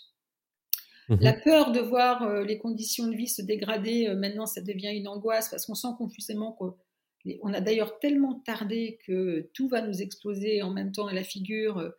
Mhm. 1.09 1.19
La 1.21 1.33
peur 1.33 1.71
de 1.71 1.79
voir 1.79 2.41
les 2.43 2.57
conditions 2.57 3.07
de 3.07 3.15
vie 3.15 3.27
se 3.27 3.41
dégrader, 3.41 4.13
maintenant 4.15 4.45
ça 4.47 4.61
devient 4.61 4.91
une 4.95 5.07
angoisse 5.07 5.49
parce 5.49 5.65
qu'on 5.65 5.75
sent 5.75 5.89
confusément 5.97 6.51
qu'on 6.53 7.53
a 7.53 7.61
d'ailleurs 7.61 7.99
tellement 7.99 8.35
tardé 8.45 8.99
que 9.05 9.49
tout 9.53 9.67
va 9.67 9.81
nous 9.81 10.01
exploser 10.01 10.61
en 10.63 10.71
même 10.71 10.91
temps 10.91 11.07
à 11.07 11.13
la 11.13 11.23
figure 11.23 11.91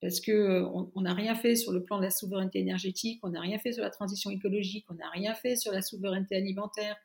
parce 0.00 0.20
qu'on 0.20 0.32
euh, 0.32 1.02
n'a 1.02 1.14
rien 1.14 1.34
fait 1.34 1.56
sur 1.56 1.72
le 1.72 1.82
plan 1.84 1.98
de 1.98 2.04
la 2.04 2.10
souveraineté 2.10 2.58
énergétique, 2.58 3.20
on 3.22 3.30
n'a 3.30 3.40
rien 3.40 3.58
fait 3.58 3.72
sur 3.72 3.82
la 3.82 3.90
transition 3.90 4.30
écologique, 4.30 4.86
on 4.88 4.94
n'a 4.94 5.10
rien 5.10 5.34
fait 5.34 5.56
sur 5.56 5.72
la 5.72 5.82
souveraineté 5.82 6.36
alimentaire, 6.36 6.96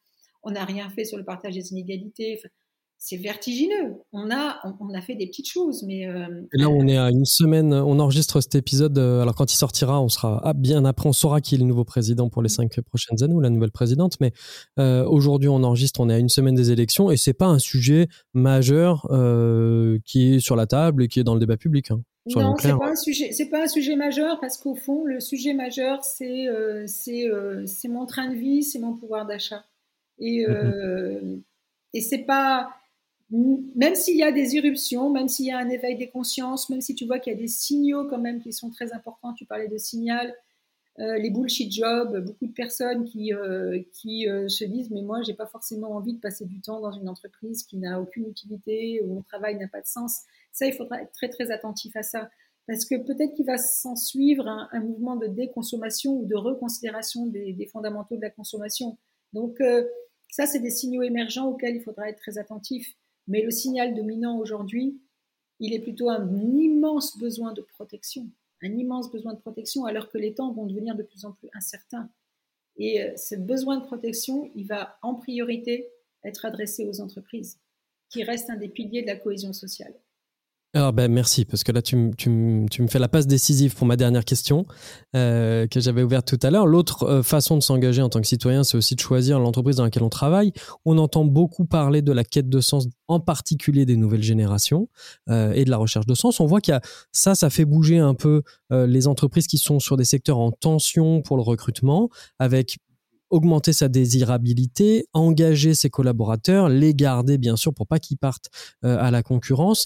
on 0.43 0.51
n'a 0.51 0.63
rien 0.63 0.89
fait 0.89 1.03
sur 1.03 1.17
le 1.17 1.25
partage 1.25 1.55
des 1.55 1.71
inégalités. 1.71 2.39
c'est 2.97 3.17
vertigineux. 3.17 3.95
On 4.13 4.31
a, 4.31 4.62
on, 4.79 4.93
a 4.93 5.01
fait 5.01 5.15
des 5.15 5.27
petites 5.27 5.49
choses, 5.49 5.84
mais. 5.84 6.08
Euh, 6.08 6.27
là, 6.53 6.69
on 6.69 6.88
est 6.88 6.97
à 6.97 7.10
une 7.10 7.25
semaine. 7.25 7.73
On 7.73 7.99
enregistre 7.99 8.39
cet 8.39 8.55
épisode. 8.55 8.97
Euh, 8.97 9.21
alors, 9.21 9.36
quand 9.36 9.51
il 9.51 9.58
sortira, 9.58 10.01
on 10.01 10.08
sera 10.08 10.53
bien 10.55 10.86
après. 10.86 11.10
On 11.10 11.13
saura 11.13 11.41
qui 11.41 11.55
est 11.55 11.58
le 11.58 11.65
nouveau 11.65 11.84
président 11.84 12.29
pour 12.29 12.41
les 12.41 12.49
cinq 12.49 12.79
prochaines 12.81 13.21
années 13.23 13.34
ou 13.34 13.41
la 13.41 13.49
nouvelle 13.49 13.71
présidente. 13.71 14.17
Mais 14.21 14.31
aujourd'hui, 14.77 15.49
on 15.49 15.63
enregistre. 15.63 15.99
On 15.99 16.10
est 16.10 16.13
à 16.13 16.19
une 16.19 16.29
semaine 16.29 16.55
des 16.55 16.71
élections 16.71 17.12
et 17.12 17.17
c'est 17.17 17.34
pas 17.34 17.47
un 17.47 17.60
sujet 17.60 18.08
majeur 18.34 19.08
qui 20.05 20.36
est 20.36 20.39
sur 20.39 20.55
la 20.55 20.67
table 20.67 21.03
et 21.03 21.08
qui 21.08 21.19
est 21.19 21.23
dans 21.23 21.34
le 21.34 21.39
débat 21.39 21.58
public. 21.58 21.91
Hein. 21.91 22.01
Non, 22.27 22.55
c'est 22.57 22.75
pas 22.75 22.89
un 22.89 22.95
sujet. 22.95 23.31
C'est 23.33 23.49
pas 23.49 23.63
un 23.63 23.67
sujet 23.67 23.95
majeur 23.95 24.39
parce 24.39 24.57
qu'au 24.57 24.75
fond, 24.75 25.03
le 25.03 25.19
sujet 25.19 25.53
majeur, 25.53 26.03
c'est 26.03 26.47
euh, 26.47 26.85
euh, 27.07 27.65
mon 27.88 28.05
train 28.05 28.29
de 28.29 28.35
vie, 28.35 28.63
c'est 28.63 28.79
mon 28.79 28.95
pouvoir 28.95 29.27
d'achat. 29.27 29.63
Et 30.17 30.47
euh, 30.47 31.21
mm-hmm. 31.21 31.41
et 31.93 32.01
c'est 32.01 32.23
pas 32.23 32.69
même 33.31 33.95
s'il 33.95 34.17
y 34.17 34.23
a 34.23 34.31
des 34.31 34.55
irruptions, 34.55 35.09
même 35.09 35.27
s'il 35.27 35.45
y 35.45 35.51
a 35.51 35.57
un 35.57 35.69
éveil 35.69 35.97
des 35.97 36.09
consciences, 36.09 36.69
même 36.69 36.81
si 36.81 36.95
tu 36.95 37.05
vois 37.05 37.19
qu'il 37.19 37.33
y 37.33 37.35
a 37.35 37.39
des 37.39 37.47
signaux 37.47 38.05
quand 38.07 38.19
même 38.19 38.41
qui 38.41 38.53
sont 38.53 38.69
très 38.69 38.93
importants. 38.93 39.33
Tu 39.33 39.45
parlais 39.45 39.67
de 39.67 39.77
signal. 39.77 40.33
Euh, 40.99 41.17
les 41.17 41.29
bullshit 41.29 41.69
jobs, 41.73 42.23
beaucoup 42.25 42.47
de 42.47 42.53
personnes 42.53 43.03
qui, 43.03 43.34
euh, 43.34 43.81
qui 43.91 44.29
euh, 44.29 44.47
se 44.47 44.63
disent 44.63 44.89
mais 44.91 45.01
moi 45.01 45.21
j'ai 45.23 45.34
pas 45.34 45.45
forcément 45.45 45.91
envie 45.91 46.13
de 46.13 46.21
passer 46.21 46.45
du 46.45 46.62
temps 46.62 46.79
dans 46.79 46.93
une 46.93 47.10
entreprise 47.10 47.63
qui 47.63 47.75
n'a 47.77 47.99
aucune 47.99 48.29
utilité 48.29 49.01
où 49.03 49.15
mon 49.15 49.21
travail 49.21 49.58
n'a 49.58 49.67
pas 49.67 49.81
de 49.81 49.88
sens. 49.88 50.21
Ça, 50.53 50.65
il 50.65 50.73
faudra 50.73 51.01
être 51.01 51.12
très 51.12 51.27
très 51.27 51.51
attentif 51.51 51.93
à 51.97 52.03
ça 52.03 52.29
parce 52.65 52.86
que 52.86 52.95
peut-être 52.95 53.34
qu'il 53.34 53.45
va 53.45 53.58
s'en 53.58 53.97
suivre 53.97 54.47
un, 54.47 54.79
mouvement 54.79 55.17
de 55.17 55.27
déconsommation 55.27 56.13
ou 56.13 56.25
de 56.25 56.36
reconsidération 56.36 57.25
des, 57.27 57.51
des 57.51 57.65
fondamentaux 57.65 58.15
de 58.15 58.21
la 58.21 58.31
consommation. 58.31 58.97
Donc 59.34 59.62
ça, 60.31 60.47
c'est 60.47 60.60
des 60.60 60.71
signaux 60.71 61.03
émergents 61.03 61.47
auxquels 61.49 61.75
il 61.75 61.81
faudra 61.84 62.10
être 62.10 62.17
très 62.17 62.39
attentif. 62.39 62.95
Mais 63.27 63.43
le 63.43 63.51
signal 63.51 63.93
dominant 63.93 64.39
aujourd'hui, 64.39 64.99
il 65.60 65.73
est 65.73 65.79
plutôt 65.79 66.10
un 66.10 66.27
immense 66.58 67.19
besoin 67.19 67.53
de 67.53 67.62
protection 67.62 68.27
un 68.61 68.75
immense 68.75 69.11
besoin 69.11 69.33
de 69.33 69.39
protection 69.39 69.85
alors 69.85 70.09
que 70.09 70.17
les 70.17 70.33
temps 70.33 70.53
vont 70.53 70.65
devenir 70.65 70.95
de 70.95 71.03
plus 71.03 71.25
en 71.25 71.33
plus 71.33 71.49
incertains. 71.53 72.09
Et 72.77 73.01
euh, 73.01 73.15
ce 73.15 73.35
besoin 73.35 73.77
de 73.77 73.85
protection, 73.85 74.51
il 74.55 74.67
va 74.67 74.97
en 75.01 75.15
priorité 75.15 75.89
être 76.23 76.45
adressé 76.45 76.85
aux 76.85 77.01
entreprises, 77.01 77.59
qui 78.09 78.23
restent 78.23 78.49
un 78.49 78.57
des 78.57 78.69
piliers 78.69 79.01
de 79.01 79.07
la 79.07 79.15
cohésion 79.15 79.53
sociale. 79.53 79.93
Alors 80.75 80.91
ben 80.91 81.09
merci 81.09 81.45
parce 81.45 81.63
que 81.63 81.71
là 81.71 81.81
tu, 81.81 82.11
tu, 82.17 82.65
tu, 82.69 82.81
me 82.81 82.88
fais 82.89 82.99
la 82.99 83.07
passe 83.07 83.27
décisive 83.27 83.73
pour 83.75 83.88
ma 83.88 83.95
dernière 83.95 84.25
question 84.25 84.65
euh, 85.15 85.67
que 85.67 85.79
j'avais 85.79 86.03
ouverte 86.03 86.27
tout 86.27 86.45
à 86.45 86.51
l'heure. 86.51 86.67
L'autre 86.67 87.03
euh, 87.03 87.23
façon 87.23 87.55
de 87.55 87.63
s'engager 87.63 88.01
en 88.01 88.09
tant 88.09 88.19
que 88.19 88.27
citoyen, 88.27 88.65
c'est 88.65 88.75
aussi 88.75 88.93
de 88.93 88.99
choisir 88.99 89.39
l'entreprise 89.39 89.77
dans 89.77 89.85
laquelle 89.85 90.03
on 90.03 90.09
travaille. 90.09 90.51
On 90.83 90.97
entend 90.97 91.23
beaucoup 91.23 91.63
parler 91.63 92.01
de 92.01 92.11
la 92.11 92.25
quête 92.25 92.49
de 92.49 92.59
sens, 92.59 92.89
en 93.07 93.21
particulier 93.21 93.85
des 93.85 93.95
nouvelles 93.95 94.21
générations 94.21 94.89
euh, 95.29 95.53
et 95.53 95.63
de 95.63 95.69
la 95.69 95.77
recherche 95.77 96.07
de 96.07 96.13
sens. 96.13 96.41
On 96.41 96.45
voit 96.45 96.59
qu'il 96.59 96.77
ça, 97.13 97.35
ça 97.35 97.49
fait 97.49 97.63
bouger 97.63 97.99
un 97.99 98.13
peu 98.13 98.41
les 98.69 99.07
entreprises 99.07 99.47
qui 99.47 99.57
sont 99.57 99.79
sur 99.79 99.95
des 99.95 100.03
secteurs 100.03 100.39
en 100.39 100.51
tension 100.51 101.21
pour 101.21 101.38
le 101.38 101.43
recrutement, 101.43 102.09
avec 102.38 102.79
augmenter 103.29 103.71
sa 103.71 103.88
désirabilité, 103.88 105.07
engager 105.13 105.73
ses 105.73 105.89
collaborateurs, 105.89 106.67
les 106.67 106.93
garder 106.93 107.38
bien 107.38 107.55
sûr 107.55 107.73
pour 107.73 107.88
pas 107.88 107.99
qu'ils 107.99 108.17
partent 108.17 108.49
à 108.83 109.11
la 109.11 109.23
concurrence. 109.23 109.85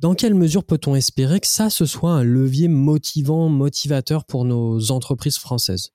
Dans 0.00 0.14
quelle 0.14 0.34
mesure 0.34 0.64
peut-on 0.64 0.94
espérer 0.94 1.40
que 1.40 1.46
ça, 1.46 1.68
ce 1.68 1.84
soit 1.84 2.12
un 2.12 2.24
levier 2.24 2.68
motivant, 2.68 3.50
motivateur 3.50 4.24
pour 4.24 4.46
nos 4.46 4.92
entreprises 4.92 5.36
françaises? 5.36 5.90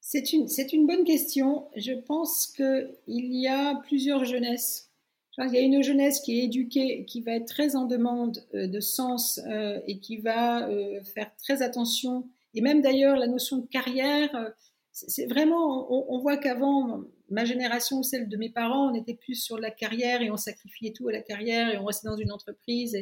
C'est 0.00 0.32
une, 0.32 0.86
bonne 0.86 1.02
question. 1.02 1.66
Je 1.74 1.92
pense 1.92 2.46
qu'il 2.46 3.34
y 3.34 3.48
a 3.48 3.74
plusieurs 3.86 4.24
jeunesses. 4.24 4.90
Il 5.38 5.52
y 5.52 5.58
a 5.58 5.60
une 5.60 5.82
jeunesse 5.82 6.20
qui 6.20 6.38
est 6.38 6.44
éduquée, 6.44 7.04
qui 7.04 7.20
va 7.20 7.32
être 7.32 7.46
très 7.46 7.74
en 7.74 7.86
demande 7.86 8.44
euh, 8.54 8.68
de 8.68 8.78
sens 8.78 9.40
euh, 9.48 9.80
et 9.88 9.98
qui 9.98 10.18
va 10.18 10.68
euh, 10.68 11.02
faire 11.02 11.34
très 11.36 11.62
attention. 11.62 12.28
Et 12.54 12.60
même 12.60 12.80
d'ailleurs, 12.80 13.16
la 13.16 13.26
notion 13.26 13.56
de 13.56 13.66
carrière, 13.66 14.52
c'est 14.92 15.26
vraiment, 15.26 15.90
on, 16.12 16.18
voit 16.20 16.36
qu'avant, 16.36 17.02
ma 17.30 17.44
génération, 17.44 18.04
celle 18.04 18.28
de 18.28 18.36
mes 18.36 18.50
parents, 18.50 18.90
on 18.90 18.94
était 18.94 19.14
plus 19.14 19.34
sur 19.34 19.58
la 19.58 19.70
carrière 19.70 20.20
et 20.22 20.30
on 20.30 20.36
sacrifiait 20.36 20.92
tout 20.92 21.08
à 21.08 21.12
la 21.12 21.22
carrière 21.22 21.70
et 21.70 21.78
on 21.78 21.86
restait 21.86 22.08
dans 22.08 22.16
une 22.16 22.30
entreprise. 22.30 22.94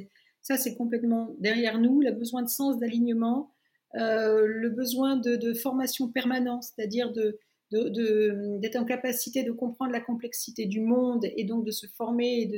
Ça, 0.42 0.56
c'est 0.56 0.74
complètement 0.74 1.34
derrière 1.38 1.78
nous. 1.78 2.00
Le 2.00 2.12
besoin 2.12 2.42
de 2.42 2.48
sens, 2.48 2.78
d'alignement, 2.78 3.52
euh, 3.96 4.46
le 4.46 4.70
besoin 4.70 5.16
de, 5.16 5.52
formation 5.54 6.08
permanente, 6.08 6.62
c'est-à-dire 6.62 7.12
d'être 7.12 8.76
en 8.76 8.84
capacité 8.84 9.42
de 9.42 9.52
comprendre 9.52 9.92
la 9.92 10.00
complexité 10.00 10.66
du 10.66 10.80
monde 10.80 11.26
et 11.36 11.44
donc 11.44 11.64
de 11.64 11.70
se 11.70 11.86
former 11.86 12.48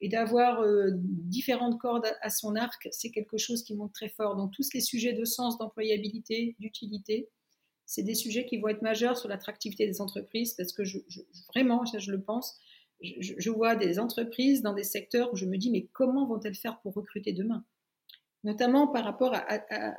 et 0.00 0.08
d'avoir 0.08 0.62
euh, 0.62 0.90
différentes 0.94 1.78
cordes 1.78 2.06
à, 2.22 2.30
son 2.30 2.56
arc, 2.56 2.88
c'est 2.90 3.10
quelque 3.10 3.36
chose 3.36 3.62
qui 3.62 3.74
monte 3.74 3.92
très 3.92 4.08
fort. 4.08 4.36
Donc 4.36 4.52
tous 4.52 4.72
les 4.72 4.80
sujets 4.80 5.12
de 5.12 5.24
sens, 5.24 5.58
d'employabilité, 5.58 6.56
d'utilité, 6.58 7.28
c'est 7.84 8.02
des 8.02 8.14
sujets 8.14 8.46
qui 8.46 8.58
vont 8.58 8.68
être 8.68 8.82
majeurs 8.82 9.18
sur 9.18 9.28
l'attractivité 9.28 9.86
des 9.86 10.00
entreprises 10.00 10.54
parce 10.54 10.72
que 10.72 10.82
vraiment, 11.52 11.84
ça 11.86 11.98
je 11.98 12.12
le 12.12 12.22
pense, 12.22 12.58
je, 13.02 13.50
vois 13.50 13.76
des 13.76 13.98
entreprises 13.98 14.62
dans 14.62 14.74
des 14.74 14.84
secteurs 14.84 15.32
où 15.32 15.36
je 15.36 15.46
me 15.46 15.56
dis, 15.56 15.70
mais 15.70 15.88
comment 15.92 16.26
vont-elles 16.26 16.54
faire 16.54 16.80
pour 16.80 16.94
recruter 16.94 17.32
demain? 17.32 17.64
Notamment 18.44 18.88
par 18.88 19.04
rapport 19.04 19.34
à, 19.34 19.44
à, 19.48 19.94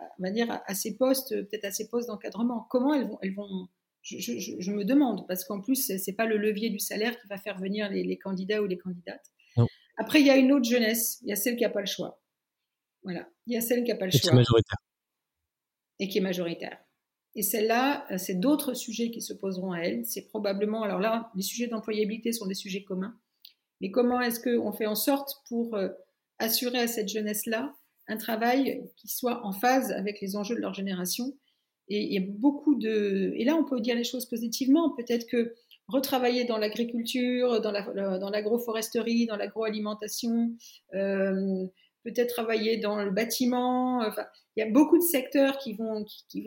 à, 0.66 0.76
ces 0.76 0.98
postes, 0.98 1.30
peut-être 1.30 1.66
à 1.66 1.72
ces 1.72 1.90
postes 1.90 2.08
d'encadrement. 2.08 2.66
Comment 2.70 2.94
elles 2.94 3.08
vont, 3.08 3.20
elles 3.22 3.34
vont 3.34 3.68
je, 4.02 4.72
me 4.72 4.84
demande, 4.84 5.28
parce 5.28 5.44
qu'en 5.44 5.62
plus, 5.62 5.88
ce 5.88 5.94
n'est 5.94 6.16
pas 6.16 6.26
le 6.26 6.38
levier 6.38 6.70
du 6.70 6.80
salaire 6.80 7.20
qui 7.20 7.28
va 7.28 7.38
faire 7.38 7.60
venir 7.60 7.90
les, 7.90 8.18
candidats 8.18 8.62
ou 8.62 8.66
les 8.66 8.78
candidates. 8.78 9.32
Après, 9.98 10.22
il 10.22 10.26
y 10.26 10.32
a 10.32 10.38
une 10.38 10.52
autre 10.52 10.68
jeunesse, 10.68 11.20
il 11.22 11.30
y 11.30 11.32
a 11.32 11.36
celle 11.36 11.56
qui 11.56 11.64
n'a 11.64 11.70
pas 11.70 11.82
le 11.82 11.86
choix. 11.86 12.20
Voilà, 13.04 13.28
il 13.46 13.54
y 13.54 13.58
a 13.58 13.62
celle 13.62 13.84
qui 13.84 13.92
n'a 13.92 13.98
pas 13.98 14.06
le 14.06 14.12
choix. 14.12 14.20
Et 14.20 14.22
qui 14.22 14.30
est 14.30 14.34
majoritaire. 14.34 14.78
Et 16.00 16.08
qui 16.08 16.18
est 16.18 16.22
majoritaire. 16.22 16.80
Et 17.36 17.44
celle-là, 17.44 18.06
euh, 18.12 18.18
c'est 18.18 18.40
d'autres 18.40 18.74
sujets 18.74 19.10
qui 19.10 19.22
se 19.22 19.34
poseront 19.34 19.72
à 19.72 19.80
elle. 19.80 20.06
C'est 20.06 20.28
probablement, 20.28 20.84
alors 20.84 21.00
là, 21.00 21.32
les 21.36 21.42
sujets 21.42 21.68
d'employabilité 21.68 22.32
sont 22.32 22.46
des 22.46 22.54
sujets 22.54 22.84
communs. 22.84 23.16
Mais 23.80 23.90
comment 23.90 24.22
est-ce 24.22 24.40
qu'on 24.40 24.72
fait 24.72 24.86
en 24.86 24.96
sorte 24.96 25.42
pour 25.48 25.76
euh, 25.76 25.90
assurer 26.40 26.80
à 26.80 26.88
cette 26.88 27.10
jeunesse-là 27.10 27.74
un 28.08 28.18
travail 28.18 28.90
qui 28.98 29.08
soit 29.08 29.46
en 29.46 29.54
phase 29.54 29.92
avec 29.92 30.20
les 30.22 30.36
enjeux 30.36 30.56
de 30.56 30.62
leur 30.62 30.74
génération? 30.74 31.34
Et 31.88 32.04
il 32.04 32.14
y 32.14 32.18
a 32.18 32.28
beaucoup 32.28 32.76
de. 32.76 33.34
Et 33.36 33.44
là, 33.44 33.56
on 33.56 33.66
peut 33.66 33.80
dire 33.82 33.96
les 33.96 34.04
choses 34.04 34.26
positivement. 34.26 34.92
Peut-être 34.96 35.28
que 35.28 35.56
retravailler 35.88 36.46
dans 36.46 36.58
l'agriculture, 36.58 37.60
dans 37.60 38.30
l'agroforesterie, 38.30 39.26
la, 39.26 39.34
dans 39.34 39.38
l'agroalimentation, 39.38 40.56
euh, 40.94 41.66
peut-être 42.04 42.34
travailler 42.34 42.78
dans 42.78 42.96
le 43.04 43.12
bâtiment. 43.12 44.00
Enfin, 44.00 44.26
il 44.56 44.64
y 44.64 44.68
a 44.68 44.70
beaucoup 44.70 44.98
de 44.98 45.04
secteurs 45.04 45.58
qui 45.58 45.74
vont, 45.74 46.06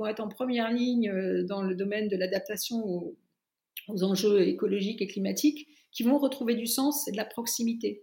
être 0.09 0.21
en 0.21 0.29
première 0.29 0.71
ligne 0.71 1.11
euh, 1.11 1.45
dans 1.45 1.63
le 1.63 1.75
domaine 1.75 2.09
de 2.09 2.17
l'adaptation 2.17 2.85
aux, 2.85 3.17
enjeux 4.03 4.49
écologiques 4.49 5.03
et 5.03 5.07
climatiques, 5.07 5.69
qui 5.93 6.03
vont 6.03 6.19
retrouver 6.19 6.55
du 6.55 6.67
sens 6.67 7.07
et 7.07 7.13
de 7.13 7.17
la 7.17 7.25
proximité. 7.25 8.03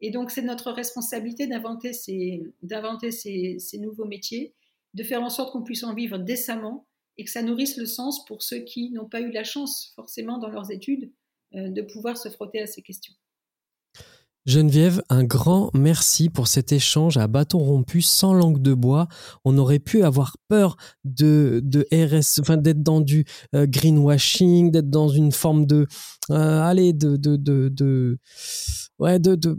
Et 0.00 0.10
donc, 0.10 0.30
c'est 0.30 0.42
notre 0.42 0.72
responsabilité 0.72 1.46
d'inventer 1.46 1.92
ces, 1.92 2.42
d'inventer 2.62 3.12
ces, 3.12 3.58
ces 3.58 3.78
nouveaux 3.78 4.06
métiers, 4.06 4.54
de 4.92 5.02
faire 5.02 5.22
en 5.22 5.30
sorte 5.30 5.52
qu'on 5.52 5.62
puisse 5.62 5.84
en 5.84 5.94
vivre 5.94 6.18
décemment 6.18 6.86
et 7.16 7.24
que 7.24 7.30
ça 7.30 7.42
nourrisse 7.42 7.76
le 7.76 7.86
sens 7.86 8.24
pour 8.24 8.42
ceux 8.42 8.58
qui 8.58 8.90
n'ont 8.90 9.08
pas 9.08 9.20
eu 9.20 9.30
la 9.30 9.44
chance, 9.44 9.92
forcément, 9.94 10.38
dans 10.38 10.48
leurs 10.48 10.72
études, 10.72 11.12
euh, 11.54 11.70
de 11.70 11.82
pouvoir 11.82 12.16
se 12.16 12.28
frotter 12.28 12.60
à 12.60 12.66
ces 12.66 12.82
questions. 12.82 13.14
Geneviève, 14.46 15.00
un 15.08 15.24
grand 15.24 15.70
merci 15.72 16.28
pour 16.28 16.48
cet 16.48 16.70
échange 16.70 17.16
à 17.16 17.28
bâton 17.28 17.58
rompu, 17.58 18.02
sans 18.02 18.34
langue 18.34 18.60
de 18.60 18.74
bois. 18.74 19.08
On 19.46 19.56
aurait 19.56 19.78
pu 19.78 20.02
avoir 20.02 20.36
peur 20.48 20.76
de, 21.04 21.62
de 21.64 21.86
RS, 21.90 22.40
enfin 22.40 22.58
d'être 22.58 22.82
dans 22.82 23.00
du 23.00 23.24
euh, 23.54 23.66
greenwashing, 23.66 24.70
d'être 24.70 24.90
dans 24.90 25.08
une 25.08 25.32
forme 25.32 25.64
de, 25.64 25.86
euh, 26.30 26.60
allez, 26.60 26.92
de, 26.92 27.16
de, 27.16 27.36
de, 27.36 27.70
de, 27.70 28.18
ouais, 28.98 29.18
de, 29.18 29.34
de, 29.34 29.56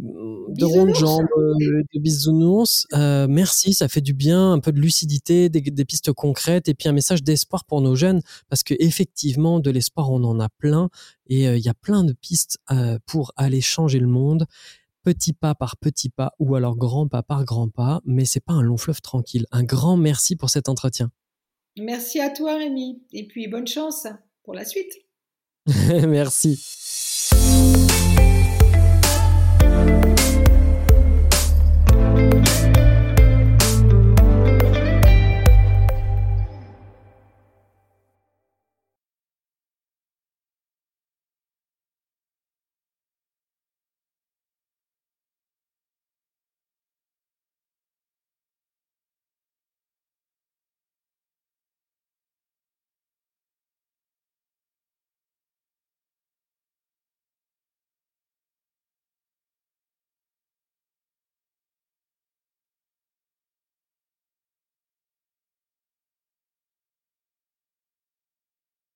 de 0.49 0.65
ronde 0.65 0.93
jambe, 0.93 1.25
euh, 1.35 1.81
de 1.91 1.99
bisounours. 1.99 2.85
Euh, 2.93 3.25
merci, 3.27 3.73
ça 3.73 3.87
fait 3.87 4.01
du 4.01 4.13
bien, 4.13 4.51
un 4.51 4.59
peu 4.59 4.71
de 4.71 4.79
lucidité, 4.79 5.49
des, 5.49 5.61
des 5.61 5.85
pistes 5.85 6.13
concrètes 6.13 6.69
et 6.69 6.75
puis 6.75 6.89
un 6.89 6.93
message 6.93 7.23
d'espoir 7.23 7.65
pour 7.65 7.81
nos 7.81 7.95
jeunes, 7.95 8.21
parce 8.49 8.61
que 8.61 8.75
effectivement, 8.79 9.59
de 9.59 9.71
l'espoir, 9.71 10.11
on 10.11 10.23
en 10.23 10.39
a 10.39 10.49
plein 10.59 10.89
et 11.27 11.47
euh, 11.47 11.57
il 11.57 11.63
y 11.63 11.69
a 11.69 11.73
plein 11.73 12.03
de 12.03 12.13
pistes 12.13 12.59
euh, 12.71 12.97
pour 13.05 13.31
aller 13.35 13.61
changer 13.61 13.99
le 13.99 14.07
monde 14.07 14.45
petit 15.03 15.33
pas 15.33 15.53
par 15.53 15.77
petit 15.77 16.09
pas 16.09 16.33
ou 16.39 16.55
alors 16.55 16.75
grand 16.75 17.07
pas 17.07 17.21
par 17.21 17.45
grand 17.45 17.69
pas, 17.69 18.01
mais 18.05 18.25
c'est 18.25 18.43
pas 18.43 18.53
un 18.53 18.63
long 18.63 18.77
fleuve 18.77 19.01
tranquille. 19.01 19.45
Un 19.51 19.63
grand 19.63 19.97
merci 19.97 20.35
pour 20.35 20.49
cet 20.49 20.67
entretien. 20.67 21.11
Merci 21.77 22.19
à 22.19 22.29
toi 22.29 22.57
Rémi 22.57 23.03
et 23.11 23.27
puis 23.27 23.47
bonne 23.47 23.67
chance 23.67 24.07
pour 24.43 24.53
la 24.53 24.65
suite. 24.65 24.93
merci. 26.07 26.59